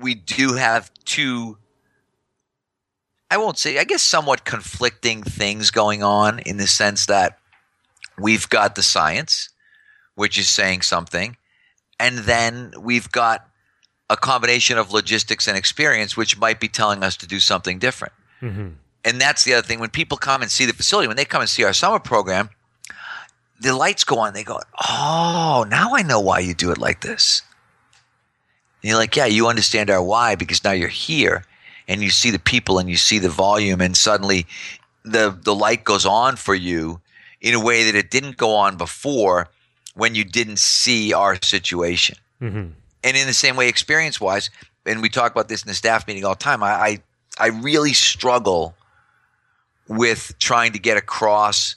[0.01, 1.59] we do have two
[3.31, 7.39] I won't say I guess somewhat conflicting things going on in the sense that
[8.19, 9.51] we've got the science
[10.19, 11.37] which is saying something.
[12.01, 13.49] And then we've got
[14.11, 18.13] a combination of logistics and experience, which might be telling us to do something different.
[18.43, 18.69] Mm-hmm.
[19.05, 19.79] And that's the other thing.
[19.79, 22.51] When people come and see the facility, when they come and see our summer program,
[23.61, 24.35] the lights go on.
[24.35, 27.43] They go, Oh, now I know why you do it like this.
[28.83, 31.45] And you're like, Yeah, you understand our why because now you're here
[31.89, 34.47] and you see the people and you see the volume, and suddenly
[35.05, 37.01] the, the light goes on for you
[37.41, 39.49] in a way that it didn't go on before
[39.95, 42.17] when you didn't see our situation.
[42.43, 42.69] Mm-hmm.
[43.05, 44.51] And in the same way, experience wise,
[44.85, 46.99] and we talk about this in the staff meeting all the time, I, I,
[47.39, 48.75] I really struggle
[49.89, 51.77] with trying to get across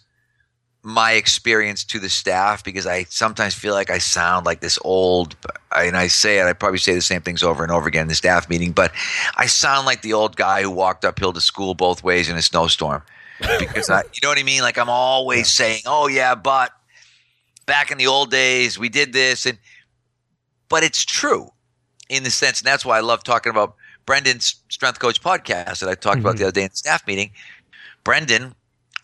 [0.84, 5.36] my experience to the staff because I sometimes feel like I sound like this old,
[5.76, 8.08] and I say it, I probably say the same things over and over again in
[8.08, 8.91] the staff meeting, but
[9.38, 12.41] I sound like the old guy who walked uphill to school both ways in a
[12.41, 13.04] snowstorm.
[13.60, 14.62] Because I, you know what I mean?
[14.62, 15.65] Like I'm always yeah.
[15.65, 16.72] saying, oh, yeah, but
[17.65, 19.58] back in the old days, we did this, and
[20.67, 21.50] but it's true
[22.10, 25.89] in the sense, and that's why I love talking about Brendan's Strength Coach podcast that
[25.89, 26.26] I talked mm-hmm.
[26.26, 27.32] about the other day in the staff meeting.
[28.04, 28.56] Brendan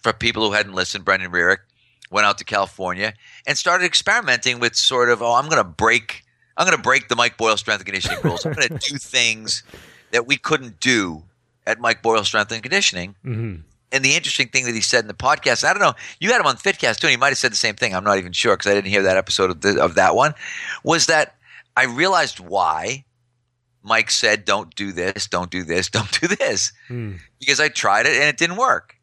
[0.02, 1.58] for people who hadn't listened, Brendan Rearick
[2.10, 3.14] went out to California
[3.46, 6.24] and started experimenting with sort of, oh, I'm going to break,
[6.56, 8.46] I'm going to break the Mike Boyle strength and conditioning rules.
[8.46, 9.64] I'm going to do things
[10.12, 11.24] that we couldn't do
[11.68, 13.16] at Mike Boyle Strength and Conditioning.
[13.24, 13.62] Mm-hmm.
[13.92, 16.42] And the interesting thing that he said in the podcast, I don't know, you had
[16.42, 17.96] him on Fitcast too, and he might have said the same thing.
[17.96, 20.34] I'm not even sure because I didn't hear that episode of, the, of that one.
[20.84, 21.36] Was that
[21.76, 23.06] I realized why
[23.84, 26.74] Mike said, don't do this, don't do this, don't do this.
[26.90, 27.20] Mm.
[27.40, 28.97] Because I tried it and it didn't work.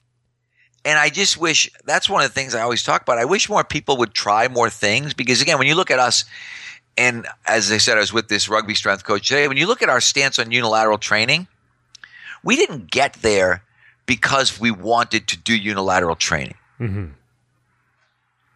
[0.84, 3.18] And I just wish that's one of the things I always talk about.
[3.18, 6.24] I wish more people would try more things because, again, when you look at us,
[6.96, 9.48] and as I said, I was with this rugby strength coach today.
[9.48, 11.48] When you look at our stance on unilateral training,
[12.42, 13.64] we didn't get there
[14.06, 16.54] because we wanted to do unilateral training.
[16.78, 17.06] Mm-hmm.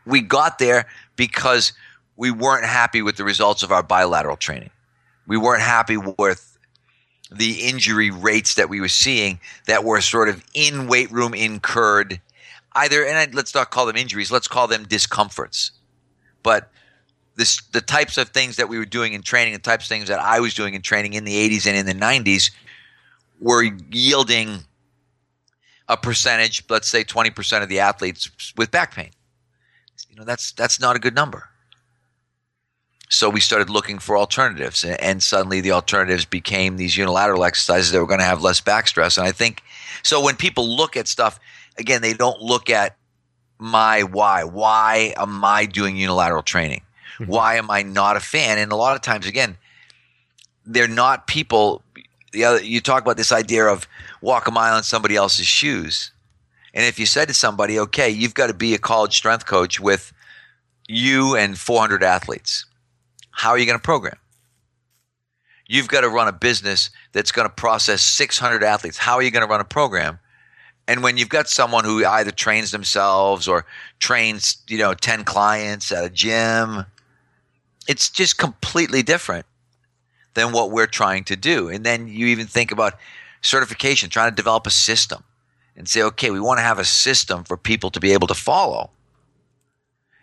[0.05, 0.87] We got there
[1.17, 1.73] because
[2.17, 4.71] we weren't happy with the results of our bilateral training.
[5.27, 6.48] We weren't happy with
[7.31, 12.21] the injury rates that we were seeing that were sort of in weight room incurred
[12.73, 15.73] either and let's not call them injuries let's call them discomforts
[16.43, 16.71] but
[17.37, 20.09] this, the types of things that we were doing in training the types of things
[20.09, 22.51] that i was doing in training in the 80s and in the 90s
[23.41, 24.65] were yielding
[25.89, 29.11] a percentage, let's say 20% of the athletes with back pain.
[30.11, 31.49] You know, that's that's not a good number.
[33.11, 38.01] So we started looking for alternatives, and suddenly the alternatives became these unilateral exercises that
[38.01, 39.17] were going to have less back stress.
[39.17, 39.63] And I think
[40.03, 40.23] so.
[40.23, 41.41] When people look at stuff,
[41.79, 42.97] again, they don't look at
[43.59, 44.45] my why.
[44.45, 46.83] Why am I doing unilateral training?
[47.19, 47.33] Mm-hmm.
[47.33, 48.59] Why am I not a fan?
[48.59, 49.57] And a lot of times, again,
[50.67, 51.83] they're not people
[52.33, 53.89] the other you talk about this idea of
[54.21, 56.13] walk a mile in somebody else's shoes.
[56.75, 59.81] And if you said to somebody, okay, you've got to be a college strength coach
[59.81, 60.13] with
[60.87, 62.67] you and 400 athletes,
[63.39, 64.17] how are you going to program?
[65.69, 68.99] You've got to run a business that's going to process 600 athletes.
[68.99, 70.19] How are you going to run a program?
[70.89, 73.65] And when you've got someone who either trains themselves or
[74.01, 76.85] trains, you know, 10 clients at a gym,
[77.87, 79.47] it's just completely different
[80.35, 81.69] than what we're trying to do.
[81.69, 82.95] And then you even think about
[83.43, 85.23] certification, trying to develop a system
[85.77, 88.35] and say, okay, we want to have a system for people to be able to
[88.35, 88.91] follow.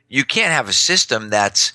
[0.09, 1.71] You can't have a system that's,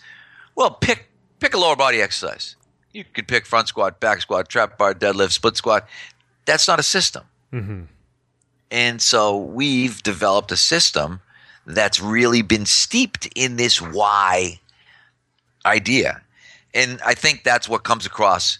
[0.55, 1.07] well, pick
[1.41, 2.57] pick a lower body exercise.
[2.93, 5.89] You could pick front squat, back squat, trap bar, deadlift, split squat.
[6.45, 7.25] That's not a system.
[7.53, 7.83] Mm-hmm.
[8.71, 11.21] And so we've developed a system
[11.67, 14.61] that's really been steeped in this why
[15.65, 16.23] idea
[16.75, 18.59] and I think that's what comes across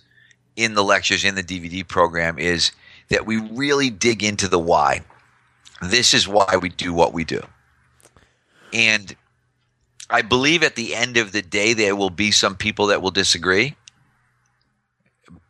[0.57, 2.73] in the lectures in the DVD program is
[3.09, 5.03] that we really dig into the why.
[5.81, 7.41] This is why we do what we do.
[8.73, 9.15] And
[10.11, 13.13] I believe at the end of the day there will be some people that will
[13.13, 13.77] disagree.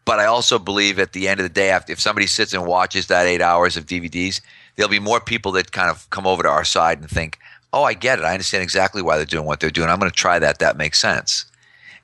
[0.05, 3.07] But I also believe at the end of the day, if somebody sits and watches
[3.07, 4.40] that eight hours of DVDs,
[4.77, 7.38] there'll be more people that kind of come over to our side and think,
[7.73, 8.25] oh, I get it.
[8.25, 9.88] I understand exactly why they're doing what they're doing.
[9.88, 10.59] I'm going to try that.
[10.59, 11.46] That makes sense.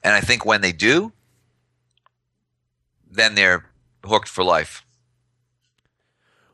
[0.02, 1.12] And I think when they do,
[3.10, 3.64] then they're
[4.04, 4.84] hooked for life.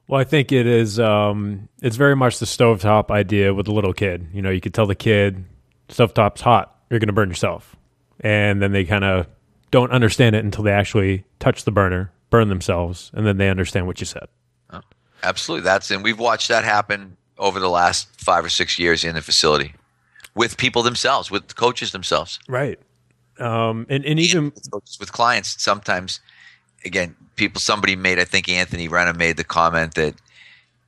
[0.08, 0.98] Well, I think it is.
[0.98, 4.28] Um, it's very much the stovetop idea with a little kid.
[4.32, 5.44] You know, you could tell the kid,
[5.92, 6.76] "Stovetop's hot.
[6.90, 7.76] You're going to burn yourself,"
[8.20, 9.26] and then they kind of
[9.70, 13.87] don't understand it until they actually touch the burner, burn themselves, and then they understand
[13.87, 14.28] what you said.
[14.70, 14.81] Oh,
[15.22, 19.14] absolutely, that's and we've watched that happen over the last five or six years in
[19.14, 19.74] the facility
[20.35, 22.38] with people themselves, with coaches themselves.
[22.48, 22.78] Right.
[23.38, 24.52] Um, and, and even
[25.00, 26.20] with clients, sometimes,
[26.85, 30.14] again, people, somebody made, I think Anthony Renna made the comment that,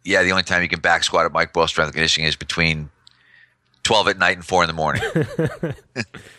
[0.04, 2.90] yeah, the only time you can back squat at Mike Boyle strength conditioning is between
[3.84, 5.02] 12 at night and 4 in the morning.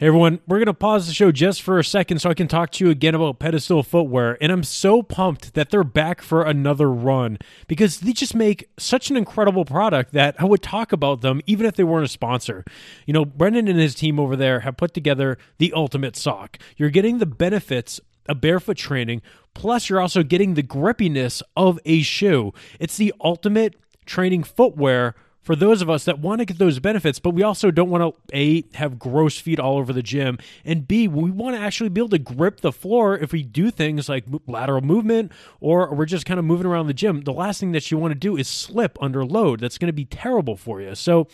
[0.00, 2.48] Hey everyone, we're going to pause the show just for a second so I can
[2.48, 4.38] talk to you again about Pedestal Footwear.
[4.42, 7.36] And I'm so pumped that they're back for another run
[7.68, 11.66] because they just make such an incredible product that I would talk about them even
[11.66, 12.64] if they weren't a sponsor.
[13.04, 16.56] You know, Brendan and his team over there have put together the ultimate sock.
[16.78, 19.20] You're getting the benefits of barefoot training,
[19.52, 22.54] plus you're also getting the grippiness of a shoe.
[22.78, 23.74] It's the ultimate
[24.06, 25.14] training footwear
[25.50, 28.04] for those of us that want to get those benefits, but we also don't want
[28.04, 31.88] to a have gross feet all over the gym, and b we want to actually
[31.88, 36.06] be able to grip the floor if we do things like lateral movement or we're
[36.06, 37.22] just kind of moving around the gym.
[37.22, 39.58] The last thing that you want to do is slip under load.
[39.58, 40.94] That's going to be terrible for you.
[40.94, 41.26] So,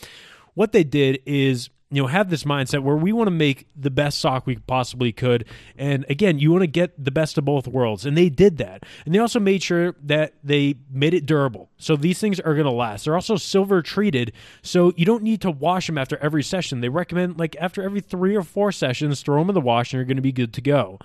[0.55, 3.91] what they did is you know have this mindset where we want to make the
[3.91, 5.47] best sock we possibly could.
[5.77, 8.05] And again you want to get the best of both worlds.
[8.05, 8.85] And they did that.
[9.05, 11.71] And they also made sure that they made it durable.
[11.79, 13.05] So these things are going to last.
[13.05, 16.81] They're also silver treated so you don't need to wash them after every session.
[16.81, 19.99] They recommend like after every three or four sessions throw them in the wash and
[19.99, 20.99] you're going to be good to go.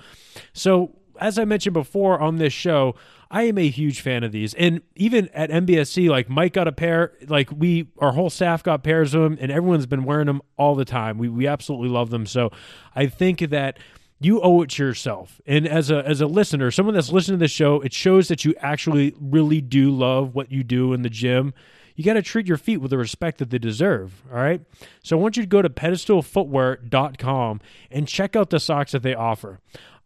[0.54, 2.96] So as I mentioned before on this show,
[3.30, 4.54] I am a huge fan of these.
[4.56, 8.84] And even at MBSC, like Mike got a pair, like we, our whole staff got
[8.84, 11.18] pairs of them, and everyone's been wearing them all the time.
[11.18, 12.26] We, we absolutely love them.
[12.26, 12.52] So
[12.96, 13.78] I think that
[14.20, 15.40] you owe it to yourself.
[15.46, 18.44] And as a as a listener, someone that's listening to this show, it shows that
[18.44, 21.54] you actually really do love what you do in the gym.
[21.96, 24.24] You got to treat your feet with the respect that they deserve.
[24.32, 24.62] All right.
[25.04, 29.14] So I want you to go to pedestalfootwear.com and check out the socks that they
[29.14, 29.60] offer.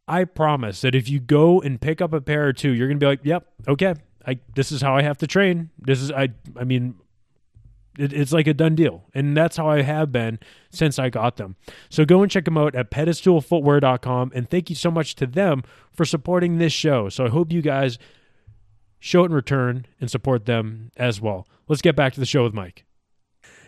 [0.08, 3.00] I promise that if you go and pick up a pair or two, you're going
[3.00, 5.70] to be like, "Yep, okay, I this is how I have to train.
[5.80, 6.96] This is I I mean
[7.98, 9.04] it, it's like a done deal.
[9.14, 10.40] And that's how I have been
[10.70, 11.56] since I got them.
[11.90, 14.32] So go and check them out at pedestalfootwear.com.
[14.36, 17.10] And thank you so much to them for supporting this show.
[17.10, 17.98] So I hope you guys
[19.00, 21.48] show it in return and support them as well.
[21.68, 22.86] Let's get back to the show with Mike.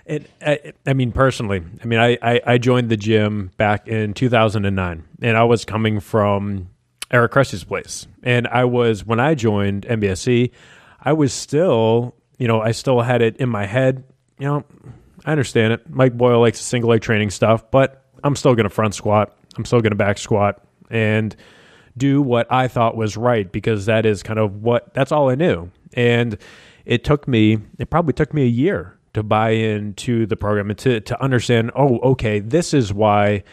[0.08, 4.14] It, I, I mean, personally, I mean, I, I, I joined the gym back in
[4.14, 6.70] 2009, and I was coming from
[7.12, 8.08] Eric Cressey's place.
[8.24, 10.52] And I was, when I joined MBSC,
[11.02, 14.04] I was still, you know, I still had it in my head
[14.40, 14.64] you know,
[15.26, 15.90] I understand it.
[15.90, 19.36] Mike Boyle likes single leg training stuff, but I'm still going to front squat.
[19.58, 21.36] I'm still going to back squat and
[21.98, 25.36] do what I thought was right because that is kind of what that's all I
[25.36, 25.72] knew.
[25.94, 26.38] And
[26.86, 30.80] it took me, it probably took me a year to buy into the program and
[30.80, 33.44] to, to understand, oh, okay, this is why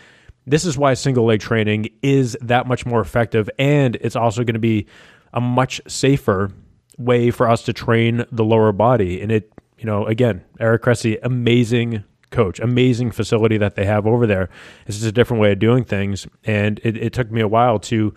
[0.47, 4.55] this is why single leg training is that much more effective and it's also going
[4.55, 4.87] to be
[5.33, 6.53] a much safer
[6.99, 9.51] way for us to train the lower body and it
[9.85, 14.49] you know, again, Eric Cressey, amazing coach, amazing facility that they have over there.
[14.87, 17.79] this is a different way of doing things, and it, it took me a while
[17.81, 18.15] to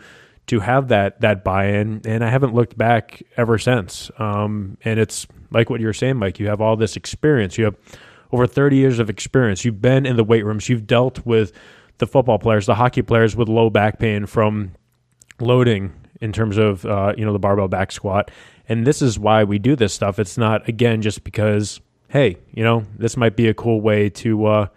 [0.48, 4.10] to have that that buy-in, and I haven't looked back ever since.
[4.18, 6.40] Um, and it's like what you were saying, Mike.
[6.40, 7.58] You have all this experience.
[7.58, 7.76] You have
[8.32, 9.64] over 30 years of experience.
[9.64, 10.70] You've been in the weight rooms.
[10.70, 11.52] You've dealt with
[11.98, 14.74] the football players, the hockey players with low back pain from
[15.40, 18.32] loading in terms of uh, you know the barbell back squat
[18.70, 20.20] and this is why we do this stuff.
[20.20, 21.80] It's not again just because
[22.10, 24.68] hey, you know, this might be a cool way to uh,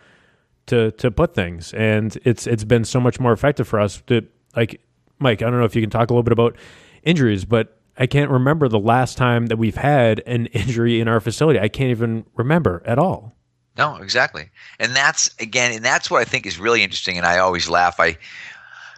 [0.66, 4.02] to to put things, and it's it's been so much more effective for us.
[4.06, 4.80] To like,
[5.18, 6.56] Mike, I don't know if you can talk a little bit about
[7.02, 11.20] injuries, but I can't remember the last time that we've had an injury in our
[11.20, 11.60] facility.
[11.60, 13.34] I can't even remember at all.
[13.76, 17.16] No, exactly, and that's again, and that's what I think is really interesting.
[17.16, 18.00] And I always laugh.
[18.00, 18.18] I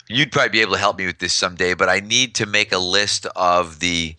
[0.08, 2.72] you'd probably be able to help me with this someday, but I need to make
[2.72, 4.16] a list of the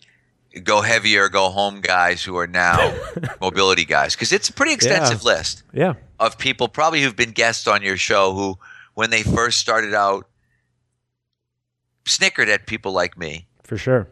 [0.62, 2.96] go heavy or go home guys who are now
[3.40, 5.32] mobility guys because it's a pretty extensive yeah.
[5.32, 5.94] list yeah.
[6.20, 8.56] of people probably who've been guests on your show who
[8.94, 10.28] when they first started out
[12.06, 14.06] snickered at people like me for sure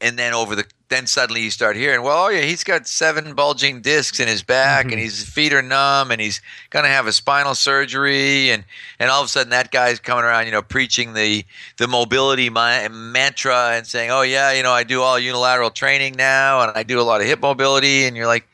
[0.00, 3.34] and then over the then suddenly you start hearing, well, oh yeah, he's got seven
[3.34, 4.94] bulging discs in his back, mm-hmm.
[4.94, 8.64] and his feet are numb, and he's going to have a spinal surgery, and
[8.98, 11.44] and all of a sudden that guy's coming around, you know, preaching the
[11.76, 16.62] the mobility mantra and saying, oh yeah, you know, I do all unilateral training now,
[16.62, 18.48] and I do a lot of hip mobility, and you're like,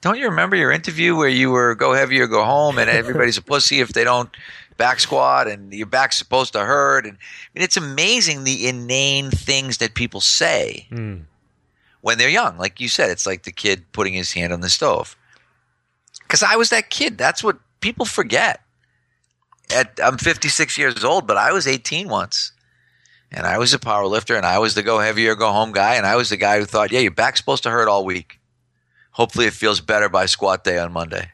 [0.00, 3.38] don't you remember your interview where you were go heavy or go home, and everybody's
[3.38, 4.30] a pussy if they don't
[4.76, 9.30] back squat and your back's supposed to hurt and I mean, it's amazing the inane
[9.30, 10.86] things that people say.
[10.90, 11.24] Mm
[12.06, 12.56] when they're young.
[12.56, 15.16] Like you said, it's like the kid putting his hand on the stove.
[16.22, 17.18] Because I was that kid.
[17.18, 18.60] That's what people forget.
[19.74, 22.52] At, I'm 56 years old, but I was 18 once.
[23.32, 25.72] And I was a power lifter, and I was the go heavy or go home
[25.72, 25.96] guy.
[25.96, 28.38] And I was the guy who thought, yeah, your back's supposed to hurt all week.
[29.10, 31.32] Hopefully, it feels better by squat day on Monday.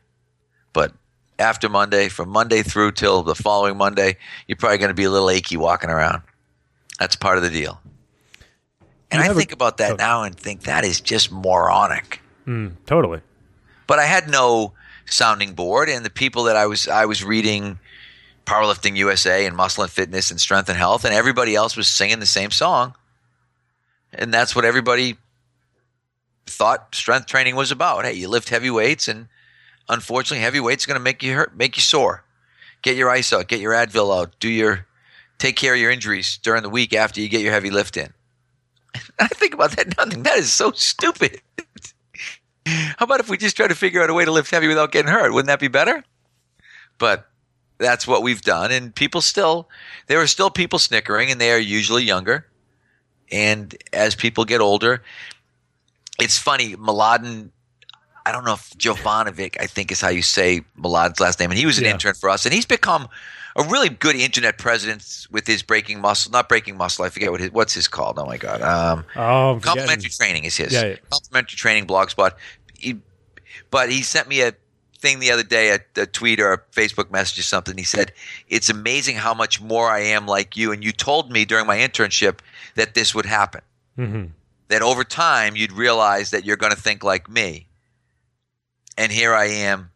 [0.72, 0.94] But
[1.42, 5.10] after Monday, from Monday through till the following Monday, you're probably going to be a
[5.10, 6.22] little achy walking around.
[6.98, 7.80] That's part of the deal.
[9.10, 9.96] And I think about that oh.
[9.96, 12.20] now and think that is just moronic.
[12.46, 13.20] Mm, totally.
[13.86, 14.72] But I had no
[15.04, 17.78] sounding board, and the people that I was I was reading
[18.46, 22.20] Powerlifting USA and Muscle and Fitness and Strength and Health, and everybody else was singing
[22.20, 22.94] the same song,
[24.14, 25.18] and that's what everybody
[26.46, 28.04] thought strength training was about.
[28.04, 29.28] Hey, you lift heavy weights, and
[29.88, 32.24] unfortunately, heavy weights are going to make you hurt, make you sore.
[32.82, 34.86] Get your ice out, get your Advil out, do your
[35.38, 38.12] take care of your injuries during the week after you get your heavy lift in.
[39.18, 40.22] I think about that nothing.
[40.22, 41.40] That is so stupid.
[42.66, 44.92] How about if we just try to figure out a way to lift heavy without
[44.92, 45.32] getting hurt?
[45.32, 46.04] Wouldn't that be better?
[46.98, 47.28] But
[47.78, 49.68] that's what we've done, and people still
[50.06, 52.46] there are still people snickering, and they are usually younger.
[53.30, 55.02] And as people get older,
[56.20, 56.76] it's funny.
[56.76, 57.50] Mladen,
[58.24, 61.58] I don't know if Jovanovic, I think is how you say Milad's last name, and
[61.58, 61.92] he was an yeah.
[61.92, 63.08] intern for us, and he's become
[63.56, 67.04] a really good internet presence with his breaking muscle, not breaking muscle.
[67.04, 68.18] I forget what his, what's his called.
[68.18, 70.72] Oh my god, um, oh, complementary training is his.
[70.72, 70.96] Yeah, yeah.
[71.10, 72.32] Complementary training blogspot.
[72.78, 72.98] He,
[73.70, 74.54] but he sent me a
[74.98, 77.76] thing the other day, a, a tweet or a Facebook message or something.
[77.76, 78.12] He said,
[78.48, 81.78] "It's amazing how much more I am like you." And you told me during my
[81.78, 82.38] internship
[82.76, 83.62] that this would happen.
[83.98, 84.26] Mm-hmm.
[84.68, 87.66] That over time you'd realize that you're going to think like me.
[88.96, 89.90] And here I am,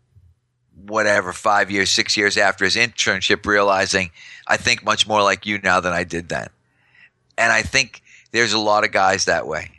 [0.87, 4.11] whatever, five years, six years after his internship, realizing
[4.47, 6.49] I think much more like you now than I did then.
[7.39, 9.71] And I think there's a lot of guys that way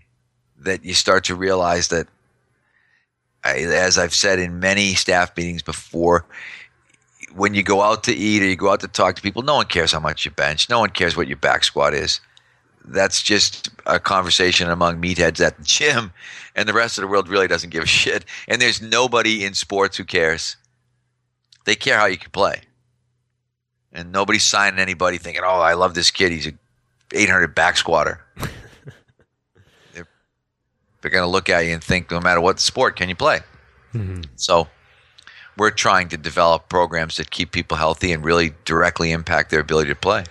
[0.59, 2.07] that you start to realize that
[3.43, 6.25] as I've said in many staff meetings before,
[7.35, 9.55] when you go out to eat or you go out to talk to people, no
[9.55, 10.69] one cares how much you bench.
[10.69, 12.19] No one cares what your back squat is.
[12.87, 16.13] That's just a conversation among meatheads at the gym,
[16.55, 18.25] and the rest of the world really doesn't give a shit.
[18.47, 20.55] And there's nobody in sports who cares.
[21.65, 22.61] They care how you can play.
[23.91, 26.31] And nobody's signing anybody thinking, oh, I love this kid.
[26.31, 26.53] He's a
[27.13, 28.21] 800 back squatter.
[29.93, 30.07] they're
[31.01, 33.39] they're going to look at you and think, no matter what sport, can you play?
[33.93, 34.21] Mm-hmm.
[34.35, 34.67] So
[35.57, 39.89] we're trying to develop programs that keep people healthy and really directly impact their ability
[39.89, 40.23] to play.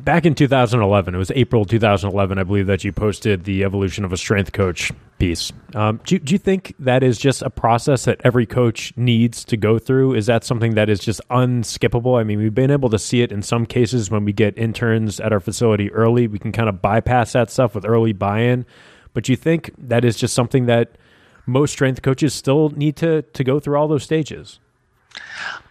[0.00, 4.12] Back in 2011, it was April 2011, I believe, that you posted the evolution of
[4.12, 5.52] a strength coach piece.
[5.74, 9.56] Um, do, do you think that is just a process that every coach needs to
[9.56, 10.14] go through?
[10.14, 12.20] Is that something that is just unskippable?
[12.20, 15.18] I mean, we've been able to see it in some cases when we get interns
[15.18, 16.28] at our facility early.
[16.28, 18.66] We can kind of bypass that stuff with early buy in.
[19.14, 20.96] But you think that is just something that
[21.44, 24.60] most strength coaches still need to, to go through all those stages?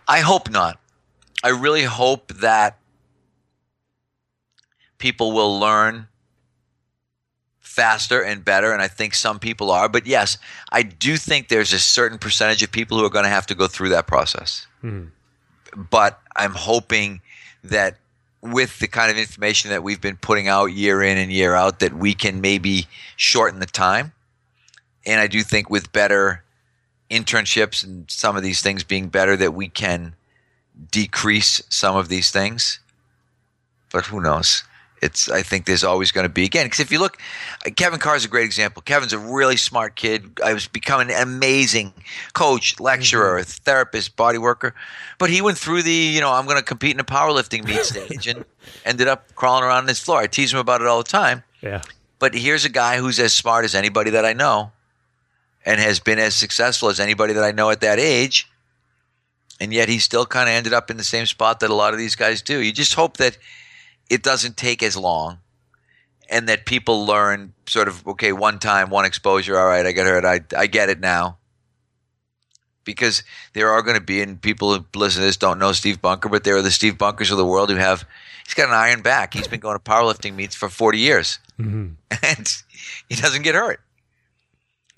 [0.05, 0.79] I hope not.
[1.43, 2.79] I really hope that
[4.97, 6.07] people will learn
[7.59, 9.89] faster and better and i think some people are.
[9.89, 10.37] But yes
[10.71, 13.55] i do think there's a certain percentage of people who are going to have to
[13.55, 14.65] go through that process.
[14.83, 15.09] Mhm.
[15.89, 17.21] but i'm hoping
[17.63, 17.97] that
[18.41, 21.79] with the kind of information that we've been putting out year in and year out
[21.79, 22.87] that we can maybe
[23.17, 24.13] shorten the time.
[25.05, 26.43] And i do think with better
[27.11, 30.15] internships and some of these things being better that we can
[30.91, 32.79] decrease some of these things.
[33.91, 34.63] But who knows
[35.05, 37.17] it's i think there's always going to be again because if you look
[37.75, 41.21] kevin carr is a great example kevin's a really smart kid i was becoming an
[41.21, 41.93] amazing
[42.33, 43.63] coach lecturer mm-hmm.
[43.63, 44.73] therapist body worker
[45.17, 47.83] but he went through the you know i'm going to compete in a powerlifting meet
[47.93, 48.43] stage and
[48.83, 51.43] ended up crawling around on his floor i tease him about it all the time
[51.61, 51.81] Yeah.
[52.19, 54.71] but here's a guy who's as smart as anybody that I know
[55.65, 58.49] and has been as successful as anybody that I know at that age.
[59.59, 61.93] And yet he still kind of ended up in the same spot that a lot
[61.93, 62.61] of these guys do.
[62.61, 63.37] You just hope that
[64.09, 65.39] it doesn't take as long
[66.29, 69.57] and that people learn sort of, okay, one time, one exposure.
[69.59, 70.25] All right, I get hurt.
[70.25, 71.37] I, I get it now.
[72.83, 76.01] Because there are going to be, and people who listen to this don't know Steve
[76.01, 78.05] Bunker, but there are the Steve Bunkers of the world who have,
[78.45, 79.33] he's got an iron back.
[79.33, 81.87] He's been going to powerlifting meets for 40 years hmm
[82.23, 82.53] and
[83.09, 83.79] he doesn't get hurt.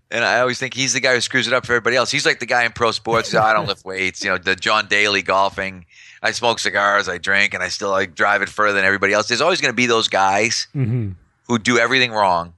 [0.09, 2.09] And I always think he's the guy who screws it up for everybody else.
[2.09, 3.29] He's like the guy in pro sports.
[3.29, 4.23] He's, "Oh, I don't lift weights.
[4.23, 5.85] You know, the John Daly golfing.
[6.27, 7.07] I smoke cigars.
[7.09, 9.27] I drink, and I still like drive it further than everybody else.
[9.27, 11.11] There's always going to be those guys hmm
[11.47, 12.53] who do everything wrong,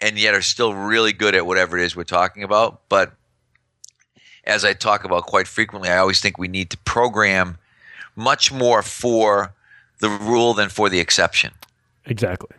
[0.00, 2.80] and yet are still really good at whatever it is we're talking about.
[2.88, 3.12] But
[4.42, 7.58] as I talk about quite frequently, I always think we need to program
[8.16, 9.54] much more for
[10.00, 11.52] the rule than for the exception.
[12.06, 12.56] Exactly.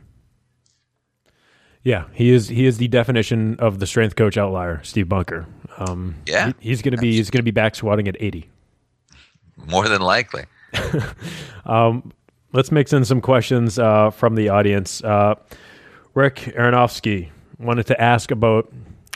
[1.83, 2.47] Yeah, he is.
[2.47, 5.45] He is the definition of the strength coach outlier, Steve Bunker.
[5.77, 6.47] Um, Yeah.
[6.59, 7.13] he- he's going to be.
[7.15, 8.49] He's going to be back squatting at eighty.
[9.67, 10.45] More than likely.
[12.53, 15.03] Let's mix in some questions uh, from the audience.
[15.03, 15.35] Uh,
[16.13, 18.71] Rick Aronofsky wanted to ask about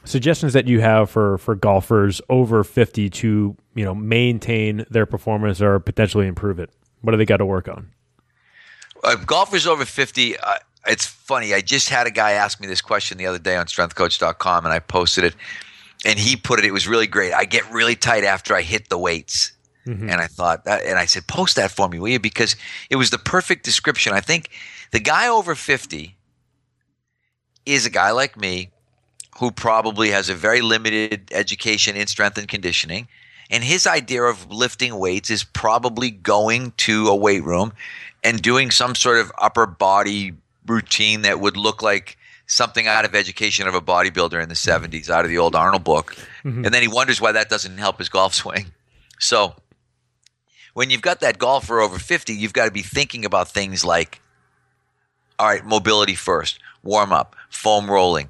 [0.05, 5.61] suggestions that you have for for golfers over fifty to you know maintain their performance
[5.61, 6.69] or potentially improve it.
[7.01, 7.91] What do they got to work on?
[9.05, 10.55] uh, golfers over 50 uh,
[10.87, 13.65] it's funny i just had a guy ask me this question the other day on
[13.67, 15.35] strengthcoach.com and i posted it
[16.05, 18.89] and he put it it was really great i get really tight after i hit
[18.89, 19.51] the weights
[19.85, 20.11] Mhm.
[20.11, 22.55] and i thought that and i said post that for me will you because
[22.89, 24.49] it was the perfect description i think
[24.91, 26.15] the guy over 50
[27.65, 28.69] is a guy like me
[29.39, 33.07] who probably has a very limited education in strength and conditioning
[33.49, 37.73] and his idea of lifting weights is probably going to a weight room
[38.23, 40.33] and doing some sort of upper body
[40.65, 42.17] routine that would look like
[42.47, 45.83] something out of education of a bodybuilder in the 70s out of the old Arnold
[45.83, 46.15] book.
[46.65, 48.67] And then he wonders why that doesn't help his golf swing.
[49.19, 49.55] So
[50.75, 54.21] when you've got that golfer over 50, you've got to be thinking about things like
[55.39, 58.29] all right, mobility first, warm up, foam rolling,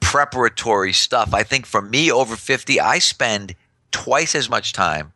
[0.00, 1.34] preparatory stuff.
[1.34, 3.54] I think for me over 50, I spend
[3.90, 5.12] twice as much time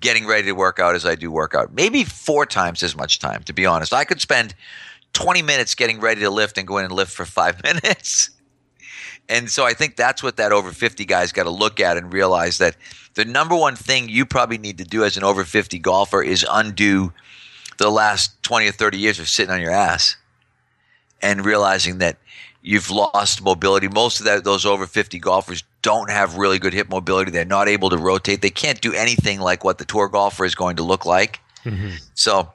[0.00, 1.72] getting ready to work out as I do workout.
[1.72, 3.92] Maybe four times as much time, to be honest.
[3.92, 4.54] I could spend
[5.14, 8.30] 20 minutes getting ready to lift and go in and lift for five minutes.
[9.28, 12.12] And so I think that's what that over 50 guy's got to look at and
[12.12, 12.76] realize that
[13.14, 16.46] the number one thing you probably need to do as an over 50 golfer is
[16.50, 17.12] undo
[17.78, 20.16] the last 20 or 30 years of sitting on your ass
[21.22, 22.16] and realizing that
[22.62, 23.88] you've lost mobility.
[23.88, 27.30] Most of that, those over 50 golfers don't have really good hip mobility.
[27.30, 28.42] They're not able to rotate.
[28.42, 31.40] They can't do anything like what the tour golfer is going to look like.
[31.64, 31.96] Mm-hmm.
[32.14, 32.52] So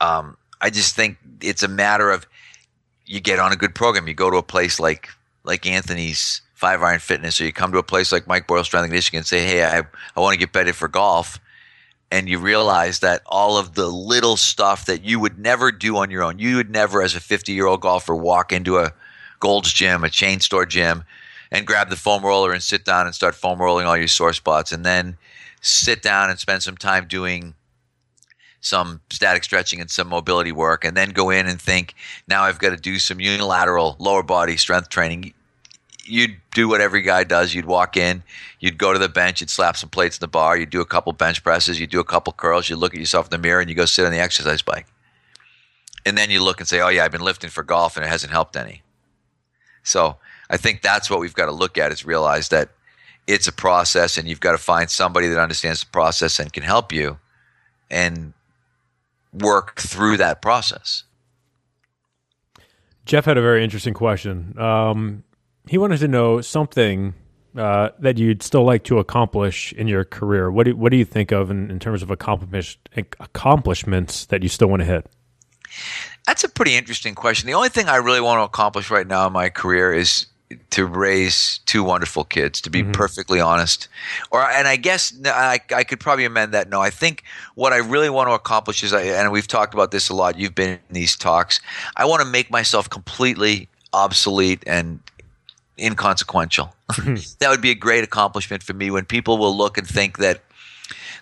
[0.00, 2.26] um, I just think it's a matter of
[3.06, 4.08] you get on a good program.
[4.08, 5.10] You go to a place like
[5.44, 8.84] like Anthony's Five Iron Fitness, or you come to a place like Mike Boyle Strength
[8.84, 9.78] and Conditioning and say, "Hey, I,
[10.16, 11.38] I want to get better for golf."
[12.10, 16.10] and you realize that all of the little stuff that you would never do on
[16.10, 18.92] your own, you would never, as a 50 year old golfer, walk into a
[19.38, 21.04] Gold's Gym, a chain store gym,
[21.50, 24.32] and grab the foam roller and sit down and start foam rolling all your sore
[24.32, 25.16] spots, and then
[25.60, 27.54] sit down and spend some time doing
[28.60, 31.94] some static stretching and some mobility work, and then go in and think,
[32.28, 35.32] now I've got to do some unilateral lower body strength training
[36.10, 37.54] you'd do what every guy does.
[37.54, 38.22] You'd walk in,
[38.58, 40.86] you'd go to the bench, you'd slap some plates in the bar, you'd do a
[40.86, 43.60] couple bench presses, you'd do a couple curls, you'd look at yourself in the mirror,
[43.60, 44.86] and you go sit on the exercise bike.
[46.04, 48.08] And then you look and say, "Oh yeah, I've been lifting for golf, and it
[48.08, 48.82] hasn't helped any."
[49.82, 50.16] So
[50.48, 52.70] I think that's what we've got to look at is realize that
[53.26, 56.62] it's a process, and you've got to find somebody that understands the process and can
[56.62, 57.18] help you,
[57.90, 58.32] and
[59.32, 61.04] work through that process.
[63.06, 64.58] Jeff had a very interesting question.
[64.58, 65.24] Um,
[65.68, 67.14] he wanted to know something
[67.56, 70.50] uh, that you'd still like to accomplish in your career.
[70.50, 74.48] What do what do you think of in, in terms of accomplish, accomplishments that you
[74.48, 75.06] still want to hit?
[76.26, 77.46] That's a pretty interesting question.
[77.46, 80.26] The only thing I really want to accomplish right now in my career is
[80.70, 82.60] to raise two wonderful kids.
[82.62, 82.92] To be mm-hmm.
[82.92, 83.88] perfectly honest,
[84.30, 86.68] or and I guess I, I could probably amend that.
[86.68, 87.24] No, I think
[87.54, 90.38] what I really want to accomplish is, and we've talked about this a lot.
[90.38, 91.60] You've been in these talks.
[91.96, 95.00] I want to make myself completely obsolete and
[95.78, 96.74] inconsequential.
[96.98, 100.42] that would be a great accomplishment for me when people will look and think that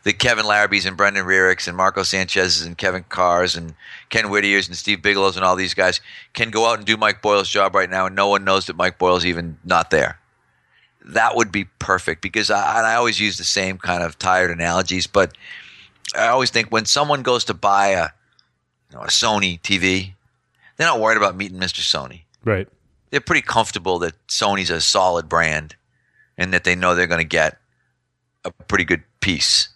[0.05, 3.74] the Kevin Larrabees and Brendan Rearicks and Marco Sanchez's and Kevin Carrs and
[4.11, 6.01] Ken Whittier's and Steve Bigelow's and all these guys
[6.32, 8.76] can go out and do Mike Boyle's job right now and no one knows that
[8.76, 10.18] Mike Boyle's even not there.
[11.05, 15.07] That would be perfect because I, I always use the same kind of tired analogies,
[15.07, 15.36] but
[16.14, 18.09] I always think when someone goes to buy a,
[18.90, 20.12] you know, a Sony TV,
[20.76, 21.80] they're not worried about meeting Mr.
[21.80, 22.22] Sony.
[22.44, 22.68] Right
[23.11, 25.76] they're pretty comfortable that Sony's a solid brand
[26.36, 27.59] and that they know they're going to get
[28.44, 29.68] a pretty good piece.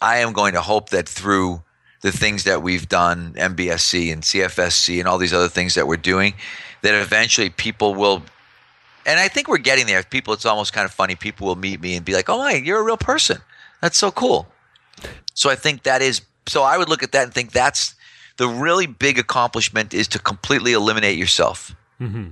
[0.00, 1.62] I am going to hope that through
[2.02, 5.96] the things that we've done, MBSC and CFSC and all these other things that we're
[5.96, 6.34] doing,
[6.82, 8.22] that eventually people will,
[9.06, 10.02] and I think we're getting there.
[10.02, 11.14] People, it's almost kind of funny.
[11.14, 13.38] People will meet me and be like, "Oh my, you're a real person.
[13.80, 14.46] That's so cool."
[15.34, 16.22] So I think that is.
[16.46, 17.94] So I would look at that and think that's
[18.36, 21.74] the really big accomplishment is to completely eliminate yourself.
[22.00, 22.28] Mm-hmm.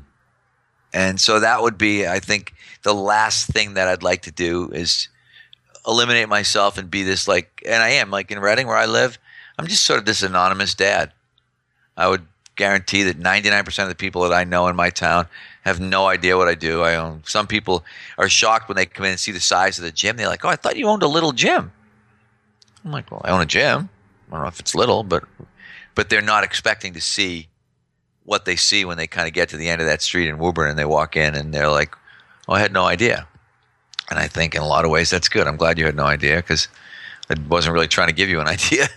[0.92, 4.70] And so that would be, I think, the last thing that I'd like to do
[4.70, 5.08] is
[5.86, 9.18] eliminate myself and be this like, and I am like in Reading where I live,
[9.58, 11.12] I'm just sort of this anonymous dad.
[11.96, 12.26] I would
[12.56, 15.26] guarantee that 99% of the people that I know in my town
[15.62, 16.82] have no idea what I do.
[16.82, 17.22] I own.
[17.24, 17.84] Some people
[18.18, 20.16] are shocked when they come in and see the size of the gym.
[20.16, 21.72] They're like, "Oh, I thought you owned a little gym."
[22.84, 23.88] I'm like, "Well, I own a gym.
[24.28, 25.24] I don't know if it's little, but
[25.94, 27.48] but they're not expecting to see
[28.24, 30.38] what they see when they kind of get to the end of that street in
[30.38, 31.96] Woburn and they walk in and they're like,
[32.48, 33.26] "Oh, I had no idea."
[34.10, 35.46] And I think in a lot of ways that's good.
[35.46, 36.68] I'm glad you had no idea because
[37.30, 38.88] I wasn't really trying to give you an idea,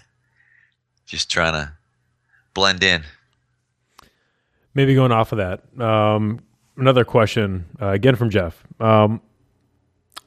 [1.05, 1.71] just trying to
[2.53, 3.03] blend in.
[4.73, 6.39] Maybe going off of that, um,
[6.75, 8.63] another question uh, again from Jeff.
[8.79, 9.21] Um,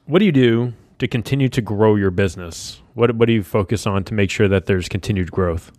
[0.05, 2.81] what do you do to continue to grow your business?
[2.93, 5.71] What what do you focus on to make sure that there's continued growth?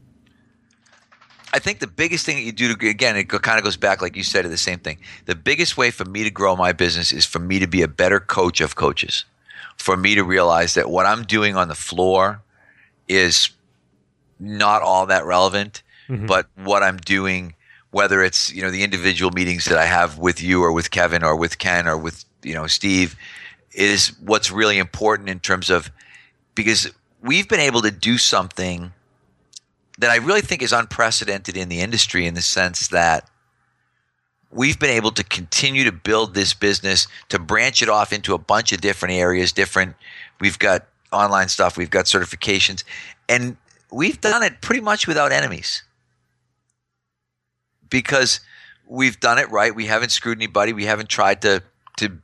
[1.53, 4.01] I think the biggest thing that you do to, again, it kind of goes back,
[4.01, 4.99] like you said, to the same thing.
[5.27, 7.89] The biggest way for me to grow my business is for me to be a
[7.89, 9.27] better coach of coaches,
[9.77, 12.41] for me to realize that what I'm doing on the floor
[13.07, 13.51] is
[14.41, 16.27] not all that relevant, mm-hmm.
[16.27, 17.55] but what I'm doing,
[17.91, 21.23] whether it's you know the individual meetings that I have with you or with Kevin
[21.23, 23.15] or with Ken or with you know Steve,
[23.73, 25.91] is what's really important in terms of
[26.55, 26.91] because
[27.23, 28.93] we've been able to do something
[29.99, 33.28] that I really think is unprecedented in the industry in the sense that
[34.51, 38.38] we've been able to continue to build this business to branch it off into a
[38.38, 39.97] bunch of different areas different
[40.40, 42.84] we've got online stuff we've got certifications
[43.28, 43.57] and
[43.90, 45.82] we've done it pretty much without enemies
[47.88, 48.40] because
[48.86, 51.62] we've done it right we haven't screwed anybody we haven't tried to
[51.97, 52.18] to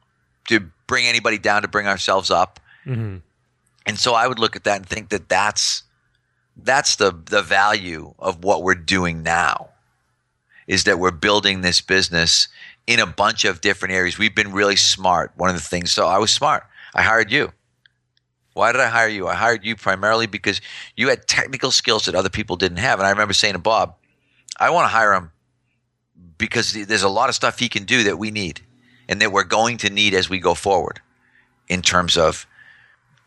[0.48, 3.16] to bring anybody down to bring ourselves up mm-hmm.
[3.86, 5.82] and so i would look at that and think that that's
[6.62, 9.70] that's the the value of what we're doing now
[10.66, 12.48] is that we're building this business
[12.86, 14.18] in a bunch of different areas.
[14.18, 15.32] We've been really smart.
[15.36, 16.64] One of the things, so I was smart.
[16.94, 17.52] I hired you.
[18.54, 19.28] Why did I hire you?
[19.28, 20.60] I hired you primarily because
[20.96, 22.98] you had technical skills that other people didn't have.
[22.98, 23.94] And I remember saying to Bob,
[24.58, 25.30] I want to hire him
[26.38, 28.60] because there's a lot of stuff he can do that we need
[29.08, 31.00] and that we're going to need as we go forward
[31.68, 32.46] in terms of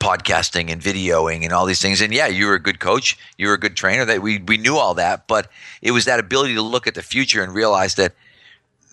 [0.02, 2.02] podcasting and videoing and all these things.
[2.02, 4.04] And yeah, you were a good coach, you were a good trainer.
[4.04, 5.50] That we we knew all that, but
[5.82, 8.14] it was that ability to look at the future and realize that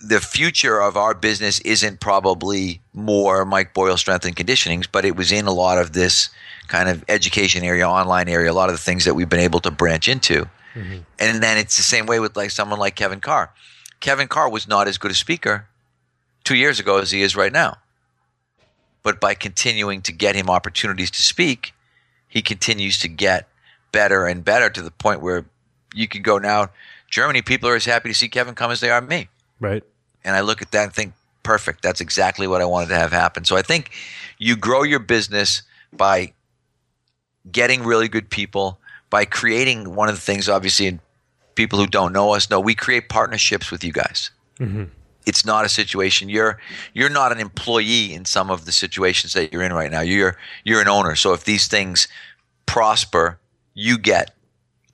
[0.05, 5.17] the future of our business isn't probably more Mike Boyle strength and conditionings, but it
[5.17, 6.29] was in a lot of this
[6.69, 9.61] kind of education area, online area, a lot of the things that we've been able
[9.61, 10.49] to branch into.
[10.75, 10.99] Mm-hmm.
[11.19, 13.53] And then it's the same way with like someone like Kevin Carr.
[14.01, 15.67] Kevin Carr was not as good a speaker
[16.45, 17.79] two years ago as he is right now.
[19.09, 21.73] But by continuing to get him opportunities to speak,
[22.29, 23.49] he continues to get
[23.91, 25.47] better and better to the point where
[25.95, 26.69] you can go now.
[27.09, 29.29] Germany people are as happy to see Kevin come as they are me.
[29.61, 29.83] Right.
[30.25, 31.81] And I look at that and think, perfect.
[31.83, 33.47] That's exactly what I wanted to have happen.
[33.47, 33.93] So I think
[34.37, 36.35] you grow your business by
[37.51, 38.79] getting really good people,
[39.09, 41.01] by creating one of the things, obviously, and
[41.55, 44.31] people who don't know us know we create partnerships with you guys.
[44.61, 44.85] Mm-hmm.
[45.29, 46.59] It's not a situation you're
[46.95, 50.01] you're not an employee in some of the situations that you're in right now.
[50.01, 51.14] You're you're an owner.
[51.16, 52.09] So if these things
[52.64, 53.39] prosper,
[53.74, 54.35] you get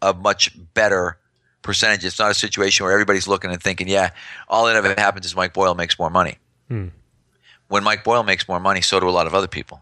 [0.02, 1.18] a much better
[1.62, 2.04] percentage.
[2.04, 4.10] It's not a situation where everybody's looking and thinking, yeah,
[4.48, 6.36] all that ever happens is Mike Boyle makes more money.
[6.68, 6.88] Hmm.
[7.68, 9.80] When Mike Boyle makes more money, so do a lot of other people.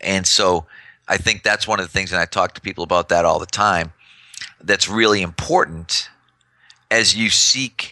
[0.00, 0.66] And so
[1.08, 3.38] I think that's one of the things, and I talk to people about that all
[3.38, 3.92] the time,
[4.60, 6.10] that's really important
[6.90, 7.91] as you seek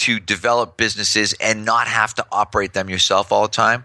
[0.00, 3.84] to develop businesses and not have to operate them yourself all the time,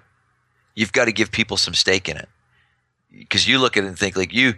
[0.74, 2.30] you've got to give people some stake in it.
[3.12, 4.54] Because you look at it and think like you,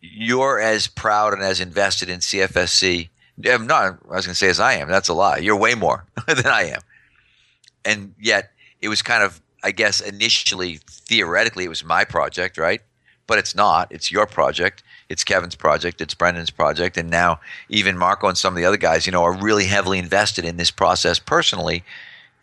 [0.00, 3.10] you're as proud and as invested in CFSC.
[3.46, 3.98] I'm not.
[4.10, 4.88] I was going to say as I am.
[4.88, 5.38] That's a lie.
[5.38, 6.80] You're way more than I am.
[7.84, 8.50] And yet,
[8.80, 12.80] it was kind of, I guess, initially theoretically, it was my project, right?
[13.26, 13.90] But it's not.
[13.90, 14.82] It's your project
[15.12, 17.38] it's Kevin's project, it's Brendan's project, and now
[17.68, 20.56] even Marco and some of the other guys, you know, are really heavily invested in
[20.56, 21.84] this process personally,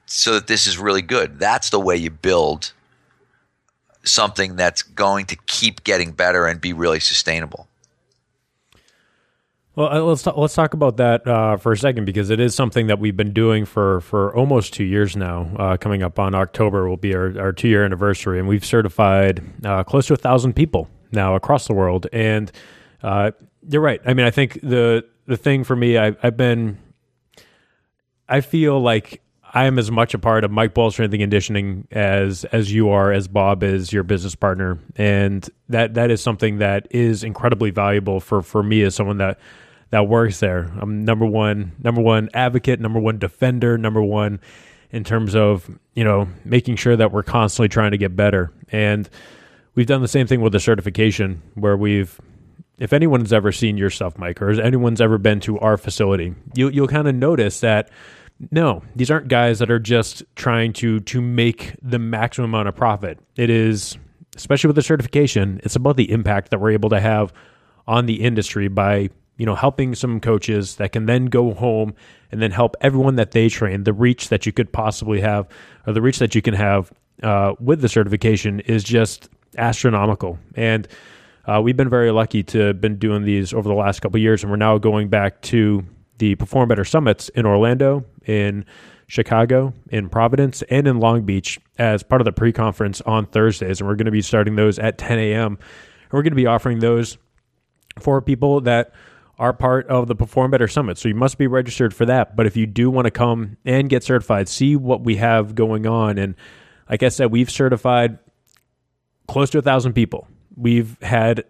[0.05, 1.39] so that this is really good.
[1.39, 2.73] That's the way you build
[4.03, 7.67] something that's going to keep getting better and be really sustainable.
[9.75, 12.53] Well, uh, let's talk, let's talk about that uh, for a second because it is
[12.53, 15.49] something that we've been doing for for almost two years now.
[15.57, 19.41] Uh, coming up on October will be our, our two year anniversary, and we've certified
[19.65, 22.07] uh, close to a thousand people now across the world.
[22.11, 22.51] And
[23.03, 23.31] uh,
[23.67, 24.01] you're right.
[24.05, 26.79] I mean, I think the the thing for me, I, I've been,
[28.27, 29.21] I feel like
[29.53, 32.89] I am as much a part of Mike Boyle strength and conditioning as as you
[32.89, 37.71] are, as Bob is your business partner, and that that is something that is incredibly
[37.71, 39.39] valuable for for me as someone that
[39.91, 40.71] that works there.
[40.79, 44.39] I'm number one, number one advocate, number one defender, number one
[44.91, 49.09] in terms of you know making sure that we're constantly trying to get better and
[49.75, 52.19] we've done the same thing with the certification where we've
[52.77, 56.69] if anyone's ever seen your stuff mike or anyone's ever been to our facility you,
[56.69, 57.89] you'll kind of notice that
[58.51, 62.75] no these aren't guys that are just trying to to make the maximum amount of
[62.75, 63.19] profit.
[63.35, 63.97] It is
[64.35, 67.33] especially with the certification it's about the impact that we're able to have
[67.87, 71.93] on the industry by you know helping some coaches that can then go home
[72.31, 73.83] and then help everyone that they train.
[73.83, 75.47] The reach that you could possibly have
[75.85, 76.91] or the reach that you can have
[77.23, 79.29] uh, with the certification is just
[79.59, 80.39] astronomical.
[80.55, 80.87] And
[81.45, 84.43] uh, we've been very lucky to have been doing these over the last couple years,
[84.43, 85.85] and we're now going back to
[86.17, 88.65] the Perform Better Summits in Orlando, in
[89.07, 93.87] Chicago, in Providence, and in Long Beach as part of the pre-conference on Thursdays, and
[93.87, 95.57] we're going to be starting those at 10 a.m.
[95.57, 97.17] And we're going to be offering those
[97.99, 98.93] for people that
[99.39, 100.97] are part of the Perform Better Summit.
[100.97, 102.35] So you must be registered for that.
[102.35, 105.87] But if you do want to come and get certified, see what we have going
[105.87, 106.17] on.
[106.17, 106.35] And
[106.89, 108.19] like I said, we've certified
[109.29, 110.27] close to a thousand people.
[110.57, 111.45] We've had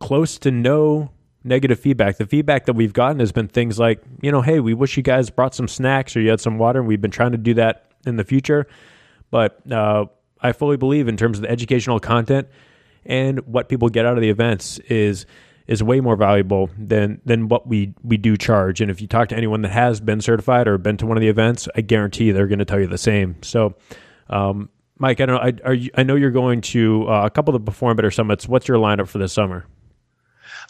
[0.00, 1.12] close to no
[1.44, 2.16] negative feedback.
[2.16, 5.02] The feedback that we've gotten has been things like, you know, hey, we wish you
[5.02, 7.54] guys brought some snacks or you had some water, and we've been trying to do
[7.54, 8.66] that in the future.
[9.30, 10.06] But uh,
[10.40, 12.48] I fully believe in terms of the educational content
[13.06, 15.24] and what people get out of the events is
[15.66, 18.80] is way more valuable than than what we we do charge.
[18.80, 21.20] And if you talk to anyone that has been certified or been to one of
[21.20, 23.36] the events, I guarantee they're going to tell you the same.
[23.42, 23.74] So
[24.28, 24.68] um,
[24.98, 27.70] Mike, I know I, you, I know you're going to uh, a couple of the
[27.70, 28.46] Perform Better summits.
[28.46, 29.66] What's your lineup for this summer?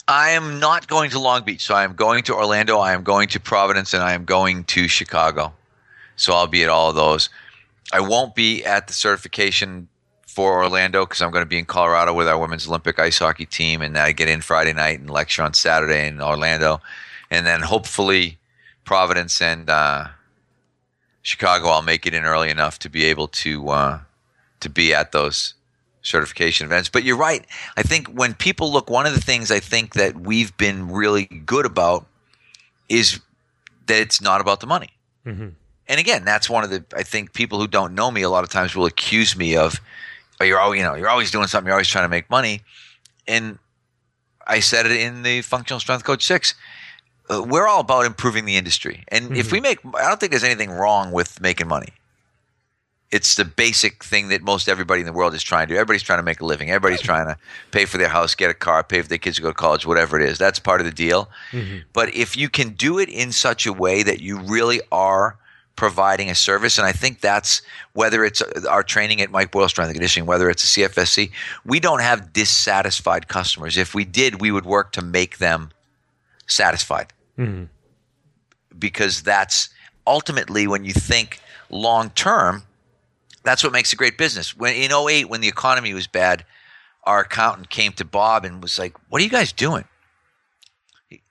[0.07, 2.79] I am not going to Long Beach, so I am going to Orlando.
[2.79, 5.53] I am going to Providence, and I am going to Chicago.
[6.15, 7.29] So I'll be at all of those.
[7.91, 9.87] I won't be at the certification
[10.27, 13.45] for Orlando because I'm going to be in Colorado with our women's Olympic ice hockey
[13.45, 16.81] team, and I get in Friday night and lecture on Saturday in Orlando,
[17.29, 18.37] and then hopefully
[18.83, 20.07] Providence and uh,
[21.21, 23.99] Chicago, I'll make it in early enough to be able to uh,
[24.59, 25.53] to be at those
[26.01, 26.89] certification events.
[26.89, 27.45] But you're right.
[27.75, 31.25] I think when people look, one of the things I think that we've been really
[31.25, 32.05] good about
[32.87, 33.19] is
[33.87, 34.91] that it's not about the money.
[35.25, 35.49] Mm-hmm.
[35.87, 38.43] And again, that's one of the I think people who don't know me a lot
[38.43, 39.79] of times will accuse me of,
[40.39, 42.61] oh, you're always you know you're always doing something, you're always trying to make money,
[43.27, 43.59] and
[44.47, 46.55] I said it in the Functional Strength Coach Six.
[47.29, 50.43] Uh, we're all about improving the industry, and if we make, I don't think there's
[50.43, 51.89] anything wrong with making money.
[53.11, 55.77] It's the basic thing that most everybody in the world is trying to do.
[55.77, 56.69] Everybody's trying to make a living.
[56.69, 57.37] Everybody's trying to
[57.71, 59.85] pay for their house, get a car, pay for their kids to go to college,
[59.85, 60.37] whatever it is.
[60.37, 61.29] That's part of the deal.
[61.51, 61.79] Mm-hmm.
[61.93, 65.37] But if you can do it in such a way that you really are
[65.75, 67.61] providing a service, and I think that's
[67.93, 71.31] whether it's uh, our training at Mike Boyle Strength and Conditioning, whether it's a CFSC,
[71.65, 73.77] we don't have dissatisfied customers.
[73.77, 75.71] If we did, we would work to make them
[76.47, 77.65] satisfied mm-hmm.
[78.77, 79.69] because that's
[80.07, 81.39] ultimately when you think
[81.69, 82.63] long term,
[83.45, 84.57] that's what makes a great business.
[84.57, 86.43] When in 08, when the economy was bad,
[87.03, 89.85] our accountant came to Bob and was like, What are you guys doing?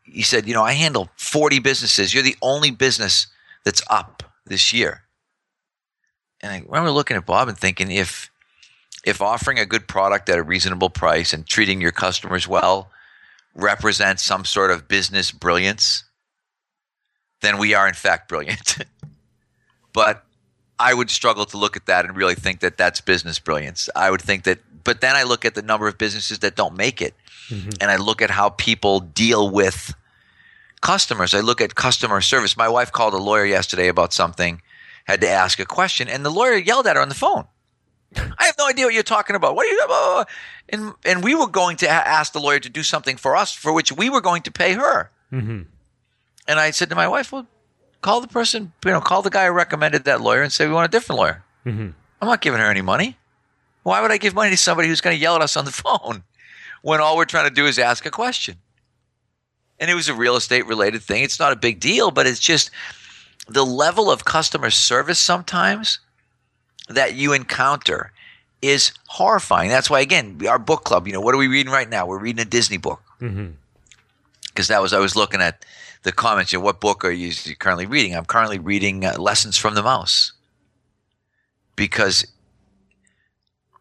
[0.05, 2.15] He- said, You know, I handle 40 businesses.
[2.15, 3.27] You're the only business
[3.65, 5.03] that's up this year.
[6.41, 8.31] And I remember looking at Bob and thinking, if
[9.05, 12.91] if offering a good product at a reasonable price and treating your customers well
[13.55, 16.05] represents some sort of business brilliance,
[17.43, 18.79] then we are in fact brilliant.
[19.93, 20.24] but
[20.79, 23.89] I would struggle to look at that and really think that that's business brilliance.
[23.95, 26.77] I would think that, but then I look at the number of businesses that don't
[26.77, 27.15] make it,
[27.49, 27.71] mm-hmm.
[27.81, 29.95] and I look at how people deal with
[30.81, 31.33] customers.
[31.33, 32.57] I look at customer service.
[32.57, 34.63] My wife called a lawyer yesterday about something,
[35.05, 37.47] had to ask a question, and the lawyer yelled at her on the phone.
[38.17, 39.55] I have no idea what you're talking about.
[39.55, 39.77] What are you?
[39.77, 40.25] blah, blah, blah."
[40.69, 43.73] And and we were going to ask the lawyer to do something for us, for
[43.73, 45.11] which we were going to pay her.
[45.33, 45.63] Mm-hmm.
[46.47, 47.47] And I said to my wife, "Well,
[48.05, 50.75] call the person, you know, call the guy who recommended that lawyer and say we
[50.75, 51.43] want a different lawyer.
[51.65, 51.89] Mm-hmm.
[52.21, 53.17] I'm not giving her any money.
[53.83, 55.73] Why would I give money to somebody who's going to yell at us on the
[55.85, 56.23] phone
[56.83, 58.57] when all we're trying to do is ask a question?"
[59.81, 61.25] And it was a real estate related thing.
[61.25, 62.71] It's not a big deal, but it's just
[63.49, 65.99] the level of customer service sometimes
[66.89, 68.13] that you encounter
[68.61, 69.71] is horrifying.
[69.71, 72.07] That's why, again, our book club, you know, what are we reading right now?
[72.07, 73.03] We're reading a Disney book.
[73.21, 73.53] Mm-hmm.
[74.49, 75.65] Because that was, I was looking at
[76.05, 78.15] the comments, you know, what book are you currently reading?
[78.15, 80.33] I'm currently reading uh, Lessons from the Mouse.
[81.77, 82.27] Because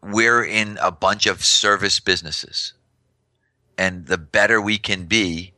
[0.02, 2.72] we're in a bunch of service businesses.
[3.78, 5.52] And the better we can be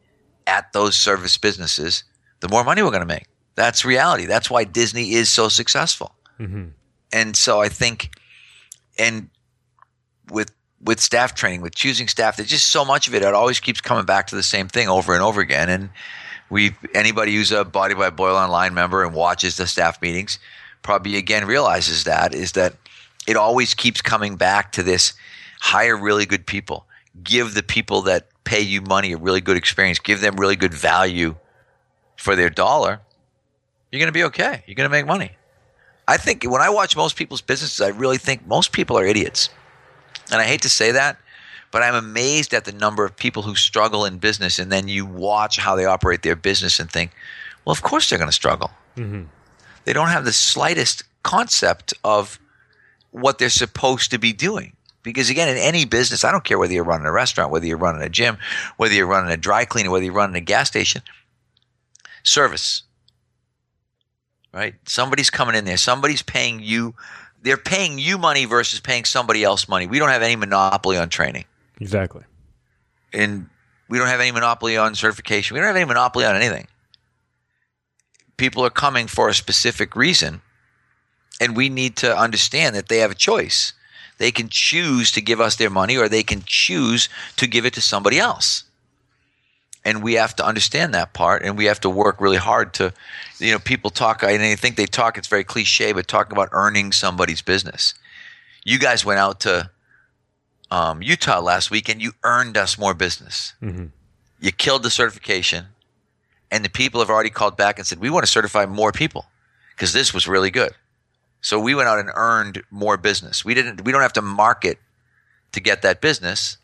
[0.47, 2.05] at those service businesses,
[2.41, 3.27] the more money we're going to make.
[3.55, 4.27] That's reality.
[4.27, 6.15] That's why Disney is so successful.
[7.13, 8.11] And so I think,
[8.99, 9.31] and
[10.31, 10.53] with
[10.83, 13.23] with staff training, with choosing staff, there's just so much of it.
[13.23, 15.71] It always keeps coming back to the same thing over and over again.
[15.71, 15.91] And
[16.51, 20.39] we anybody who's a Body by Boyle online member and watches the staff meetings
[20.83, 22.75] probably again realizes that is that
[23.27, 25.15] it always keeps coming back to this
[25.61, 26.87] hire really good people.
[27.23, 29.99] Give the people that pay you money a really good experience.
[29.99, 31.35] Give them really good value
[32.17, 33.01] for their dollar.
[33.91, 34.63] You're going to be okay.
[34.67, 35.33] You're going to make money.
[36.09, 39.51] I think when i watch most people's businesses i really think most people are idiots.
[40.31, 41.19] And i hate to say that
[41.77, 45.05] but i'm amazed at the number of people who struggle in business and then you
[45.05, 47.11] watch how they operate their business and think
[47.65, 49.25] well of course they're going to struggle mm-hmm.
[49.85, 52.39] they don't have the slightest concept of
[53.11, 54.73] what they're supposed to be doing.
[55.03, 57.77] Because again, in any business, I don't care whether you're running a restaurant, whether you're
[57.77, 58.39] running a gym,
[58.77, 61.03] whether you're running a dry cleaner, whether you're running a gas station,
[62.23, 62.83] service.
[64.53, 64.75] Right?
[64.87, 65.77] Somebody's coming in there.
[65.77, 66.95] Somebody's paying you.
[67.43, 69.87] They're paying you money versus paying somebody else money.
[69.87, 71.45] We don't have any monopoly on training.
[71.81, 72.23] Exactly.
[73.13, 73.49] And
[73.89, 75.55] we don't have any monopoly on certification.
[75.55, 76.67] We don't have any monopoly on anything.
[78.37, 80.43] People are coming for a specific reason,
[81.41, 83.73] and we need to understand that they have a choice.
[84.19, 87.75] They can choose to give us their money, or they can choose to give it
[87.75, 88.65] to somebody else.
[89.85, 92.93] And we have to understand that part, and we have to work really hard to,
[93.39, 94.25] you know, people talk.
[94.25, 95.17] I think they talk.
[95.17, 97.95] It's very cliche, but talking about earning somebody's business.
[98.65, 99.71] You guys went out to
[100.71, 103.55] um, Utah last week, and you earned us more business.
[104.41, 105.67] You killed the certification,
[106.51, 109.27] and the people have already called back and said, "We want to certify more people
[109.71, 110.73] because this was really good."
[111.41, 113.45] So we went out and earned more business.
[113.45, 113.85] We didn't.
[113.85, 114.79] We don't have to market
[115.53, 116.59] to get that business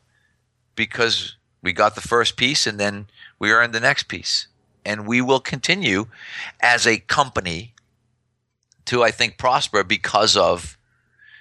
[0.75, 3.07] because we got the first piece, and then
[3.39, 4.49] we earned the next piece,
[4.85, 6.07] and we will continue
[6.61, 7.73] as a company
[8.87, 10.77] to, I think, prosper because of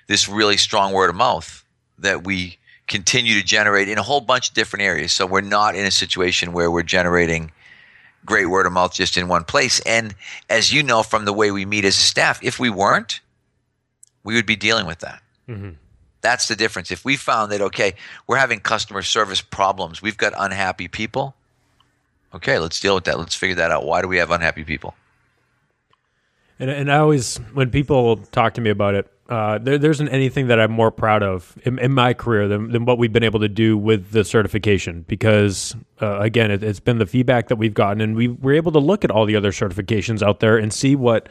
[0.08, 1.66] this really strong word of mouth
[2.02, 5.12] that we continue to generate in a whole bunch of different areas.
[5.12, 7.52] So we're not in a situation where we're generating
[8.26, 9.80] great word of mouth just in one place.
[9.86, 10.14] And
[10.50, 13.22] as you know from the way we meet as a staff, if we weren't,
[14.24, 15.22] we would be dealing with that.
[15.48, 15.72] Mm-hmm.
[16.22, 16.92] That's the difference.
[16.92, 17.96] If we found that, okay,
[18.28, 21.34] we're having customer service problems, we've got unhappy people,
[22.34, 23.18] okay, let's deal with that.
[23.18, 23.86] Let's figure that out.
[23.86, 24.94] Why do we have unhappy people?
[26.62, 30.10] And, and I always, when people talk to me about it, uh, there, there, isn't
[30.10, 33.24] anything that I'm more proud of in, in my career than, than, what we've been
[33.24, 35.04] able to do with the certification.
[35.08, 38.72] Because uh, again, it, has been the feedback that we've gotten, and we were able
[38.74, 41.30] to look at all the other certifications out there and see what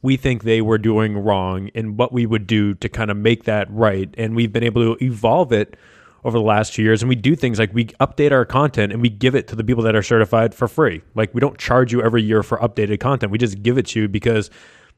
[0.00, 3.44] we think they were doing wrong and what we would do to kind of make
[3.44, 4.14] that right.
[4.16, 5.76] And we've been able to evolve it
[6.24, 7.02] over the last two years.
[7.02, 9.64] And we do things like we update our content and we give it to the
[9.64, 11.02] people that are certified for free.
[11.14, 13.32] Like we don't charge you every year for updated content.
[13.32, 14.50] We just give it to you because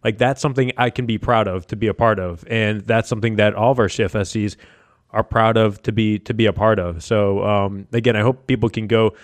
[0.02, 2.44] like that's something I can be proud of to be a part of.
[2.48, 4.56] And that's something that all of our CFSCs
[5.10, 7.02] are proud of to be to be a part of.
[7.02, 9.14] So um, again, I hope people can go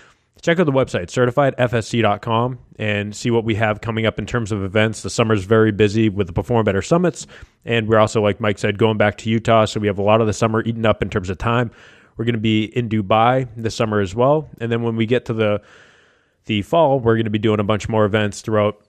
[0.41, 4.62] check out the website, certifiedfsc.com, and see what we have coming up in terms of
[4.62, 5.03] events.
[5.03, 7.26] The summer is very busy with the Perform Better Summits.
[7.64, 9.64] And we're also, like Mike said, going back to Utah.
[9.64, 11.70] So we have a lot of the summer eaten up in terms of time.
[12.16, 14.49] We're going to be in Dubai this summer as well.
[14.61, 15.62] And then when we get to the
[16.47, 18.82] the fall, we're going to be doing a bunch more events throughout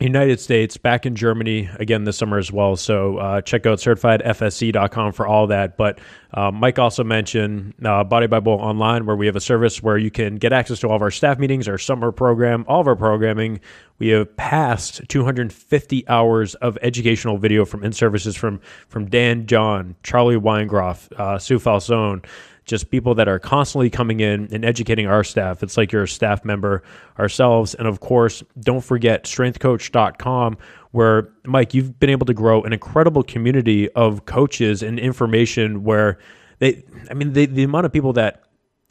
[0.00, 2.74] United States, back in Germany again this summer as well.
[2.74, 5.76] So uh, check out certifiedfsc.com for all that.
[5.76, 6.00] But
[6.32, 9.96] uh, Mike also mentioned uh, Body by Boyle Online, where we have a service where
[9.96, 12.88] you can get access to all of our staff meetings, our summer program, all of
[12.88, 13.60] our programming.
[14.00, 19.94] We have passed 250 hours of educational video from in services from from Dan John,
[20.02, 22.22] Charlie Weingroff, uh, Sue Falsone
[22.64, 25.62] just people that are constantly coming in and educating our staff.
[25.62, 26.82] It's like you're a staff member
[27.18, 27.74] ourselves.
[27.74, 30.56] And of course, don't forget strengthcoach.com,
[30.92, 36.18] where, Mike, you've been able to grow an incredible community of coaches and information where
[36.58, 38.44] they, I mean, the, the amount of people that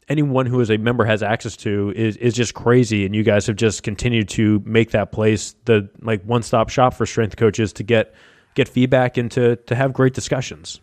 [0.09, 3.47] anyone who is a member has access to is is just crazy and you guys
[3.47, 7.71] have just continued to make that place the like one stop shop for strength coaches
[7.73, 8.13] to get
[8.53, 10.81] get feedback and to to have great discussions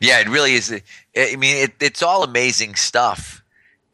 [0.00, 0.72] yeah, it really is.
[1.16, 3.42] I mean, it, it's all amazing stuff,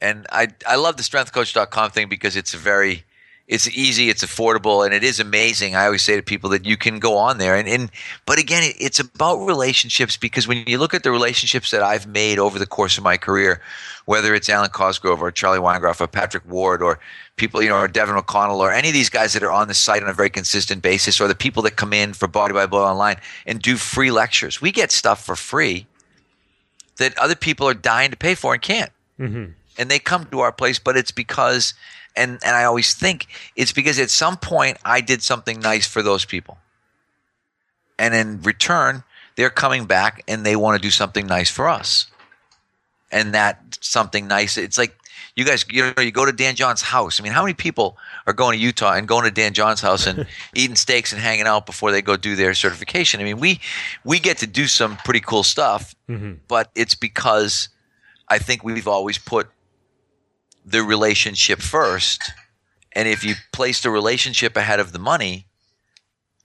[0.00, 3.04] and I I love the strengthcoach.com thing because it's very
[3.48, 5.74] it's easy, it's affordable, and it is amazing.
[5.74, 7.90] I always say to people that you can go on there, and, and
[8.24, 12.06] but again, it, it's about relationships because when you look at the relationships that I've
[12.06, 13.60] made over the course of my career,
[14.06, 16.98] whether it's Alwyn Cosgrove or Charlie Weingroff or Patrick Ward or
[17.36, 19.74] people, you know, or Devin McConnell or any of these guys that are on the
[19.74, 22.66] site on a very consistent basis, or the people that come in for Body by
[22.66, 25.86] Boyle Online and do free lectures, we get stuff for free
[26.98, 28.90] that other people are dying to pay for and can't.
[29.18, 29.52] Mm-hmm.
[29.78, 31.74] And they come to our place, but it's because,
[32.16, 33.26] and, and I always think
[33.56, 36.58] it's because at some point I did something nice for those people.
[37.98, 39.04] And in return,
[39.36, 42.06] they're coming back and they want to do something nice for us.
[43.10, 44.96] And that something nice, it's like
[45.36, 47.20] you guys, you know, you go to Dan John's house.
[47.20, 47.96] I mean, how many people
[48.26, 51.46] are going to Utah and going to Dan John's house and eating steaks and hanging
[51.46, 53.20] out before they go do their certification?
[53.20, 53.60] I mean, we
[54.04, 56.34] we get to do some pretty cool stuff, mm-hmm.
[56.48, 57.68] but it's because
[58.28, 59.48] I think we've always put
[60.64, 62.32] the relationship first.
[62.92, 65.46] And if you place the relationship ahead of the money,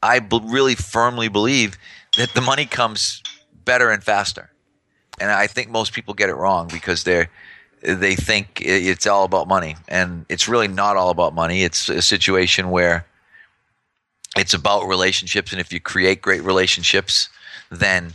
[0.01, 1.77] I b- really firmly believe
[2.17, 3.21] that the money comes
[3.65, 4.49] better and faster.
[5.19, 7.29] And I think most people get it wrong because they're
[7.81, 11.63] they think it's all about money, and it's really not all about money.
[11.63, 13.05] It's a situation where
[14.35, 17.29] it's about relationships, and if you create great relationships,
[17.69, 18.13] then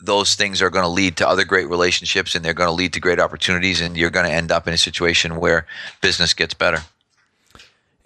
[0.00, 2.92] those things are going to lead to other great relationships, and they're going to lead
[2.92, 5.66] to great opportunities, and you're going to end up in a situation where
[6.00, 6.82] business gets better.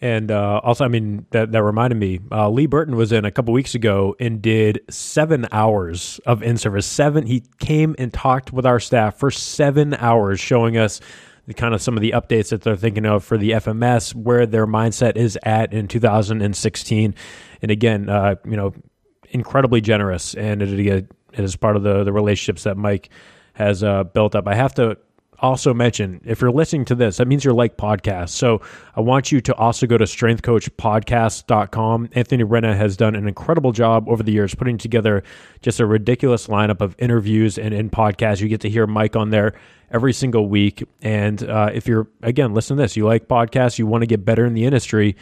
[0.00, 3.32] And uh, also, I mean, that, that reminded me, uh, Lee Burton was in a
[3.32, 6.86] couple weeks ago and did seven hours of in service.
[6.86, 11.00] Seven, he came and talked with our staff for seven hours, showing us
[11.48, 14.46] the kind of some of the updates that they're thinking of for the FMS, where
[14.46, 17.14] their mindset is at in 2016.
[17.62, 18.74] And again, uh, you know,
[19.30, 23.08] incredibly generous, and it, it is part of the the relationships that Mike
[23.54, 24.46] has uh, built up.
[24.46, 24.96] I have to
[25.40, 28.30] also mention if you're listening to this, that means you're like podcasts.
[28.30, 28.60] So
[28.94, 32.08] I want you to also go to strengthcoachpodcast.com.
[32.12, 35.22] Anthony Renna has done an incredible job over the years putting together
[35.62, 38.40] just a ridiculous lineup of interviews and in podcasts.
[38.40, 39.54] You get to hear Mike on there
[39.90, 40.84] every single week.
[41.02, 44.24] And uh, if you're, again, listen to this, you like podcasts, you want to get
[44.24, 45.16] better in the industry,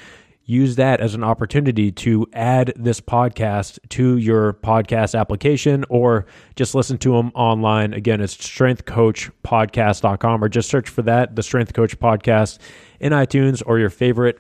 [0.47, 6.75] use that as an opportunity to add this podcast to your podcast application or just
[6.75, 7.93] listen to them online.
[7.93, 12.59] Again, it's strengthcoachpodcast.com or just search for that, the Strength Coach Podcast
[13.01, 14.39] in iTunes or your favorite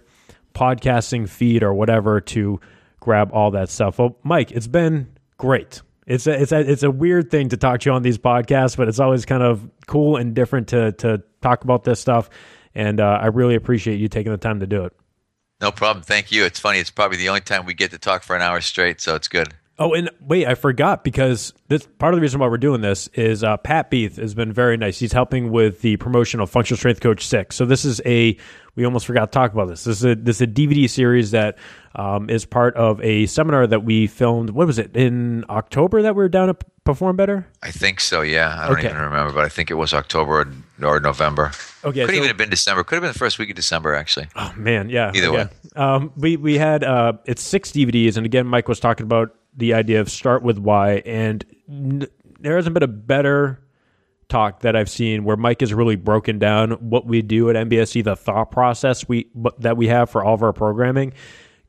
[0.54, 2.60] podcasting feed or whatever to
[3.00, 3.98] grab all that stuff.
[3.98, 5.82] Well, Mike, it's been great.
[6.06, 8.76] It's a, it's a, it's a weird thing to talk to you on these podcasts,
[8.76, 12.30] but it's always kind of cool and different to, to talk about this stuff
[12.76, 14.92] And uh, I really appreciate you taking the time to do it.
[15.60, 16.02] No problem.
[16.02, 16.44] Thank you.
[16.44, 16.78] It's funny.
[16.78, 19.28] It's probably the only time we get to talk for an hour straight, so it's
[19.28, 19.54] good.
[19.78, 23.08] Oh, and wait, I forgot because this part of the reason why we're doing this
[23.08, 24.98] is uh, Pat Beath has been very nice.
[24.98, 27.56] He's helping with the promotion of Functional Strength Coach Six.
[27.56, 28.38] So this is a
[28.74, 29.84] we almost forgot to talk about this.
[29.84, 31.58] This is a this is a DVD series that
[31.94, 34.48] um, is part of a seminar that we filmed.
[34.50, 37.46] What was it in October that we were down at Perform Better?
[37.62, 38.22] I think so.
[38.22, 38.88] Yeah, I don't Okay.
[38.88, 40.48] even remember, but I think it was October
[40.80, 41.50] or, or November.
[41.84, 42.82] Okay, Could so- even have been December.
[42.82, 44.28] Could have been the first week of December, actually.
[44.36, 45.12] Oh man, yeah.
[45.14, 45.48] Either okay.
[45.74, 49.74] Um, we we had uh, it's six DVDs, and again, Mike was talking about the
[49.74, 52.06] idea of start with why, and n-
[52.40, 53.60] there hasn't been a better
[54.28, 58.04] talk that I've seen where Mike has really broken down what we do at MBSC,
[58.04, 61.12] the thought process we that we have for all of our programming.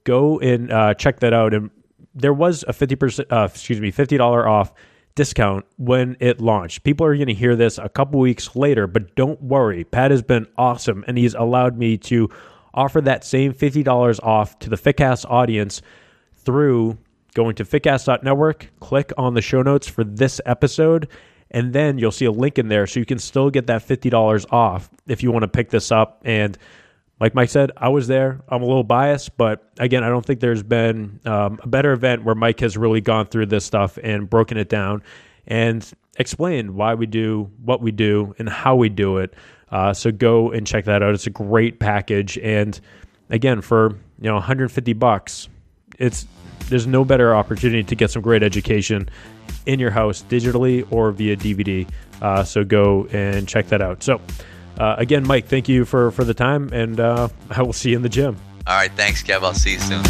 [0.04, 1.54] Go and uh, check that out.
[1.54, 1.70] And
[2.16, 4.74] there was a fifty percent, uh, excuse me, fifty dollar off
[5.16, 6.84] discount when it launched.
[6.84, 9.84] People are going to hear this a couple weeks later, but don't worry.
[9.84, 12.30] Pat has been awesome, and he's allowed me to
[12.74, 15.82] offer that same fifty dollars off to the Fitcast audience
[16.36, 16.98] through
[17.38, 21.08] going to fitcast.network, click on the show notes for this episode,
[21.52, 24.52] and then you'll see a link in there so you can still get that $50
[24.52, 26.20] off if you want to pick this up.
[26.26, 26.58] And
[27.20, 28.42] like Mike said, I was there.
[28.50, 32.24] I'm a little biased, but again, I don't think there's been um, a better event
[32.24, 35.04] where Mike has really gone through this stuff and broken it down
[35.46, 39.36] and explained why we do what we do and how we do it.
[39.70, 41.14] Uh, so go and check that out.
[41.14, 42.80] It's a great package, and
[43.30, 45.50] again, for you know 150 bucks,
[46.00, 46.26] it's
[46.70, 49.10] there's no better opportunity to get some great education
[49.66, 51.88] in your house digitally or via DVD.
[52.22, 54.04] Uh, so go and check that out.
[54.04, 54.22] So
[54.80, 57.96] uh, again, Mike, thank you for for the time, and uh, I will see you
[57.96, 58.38] in the gym.
[58.68, 58.92] All right.
[58.92, 59.44] Thanks, Kev.
[59.44, 60.04] I'll see you soon.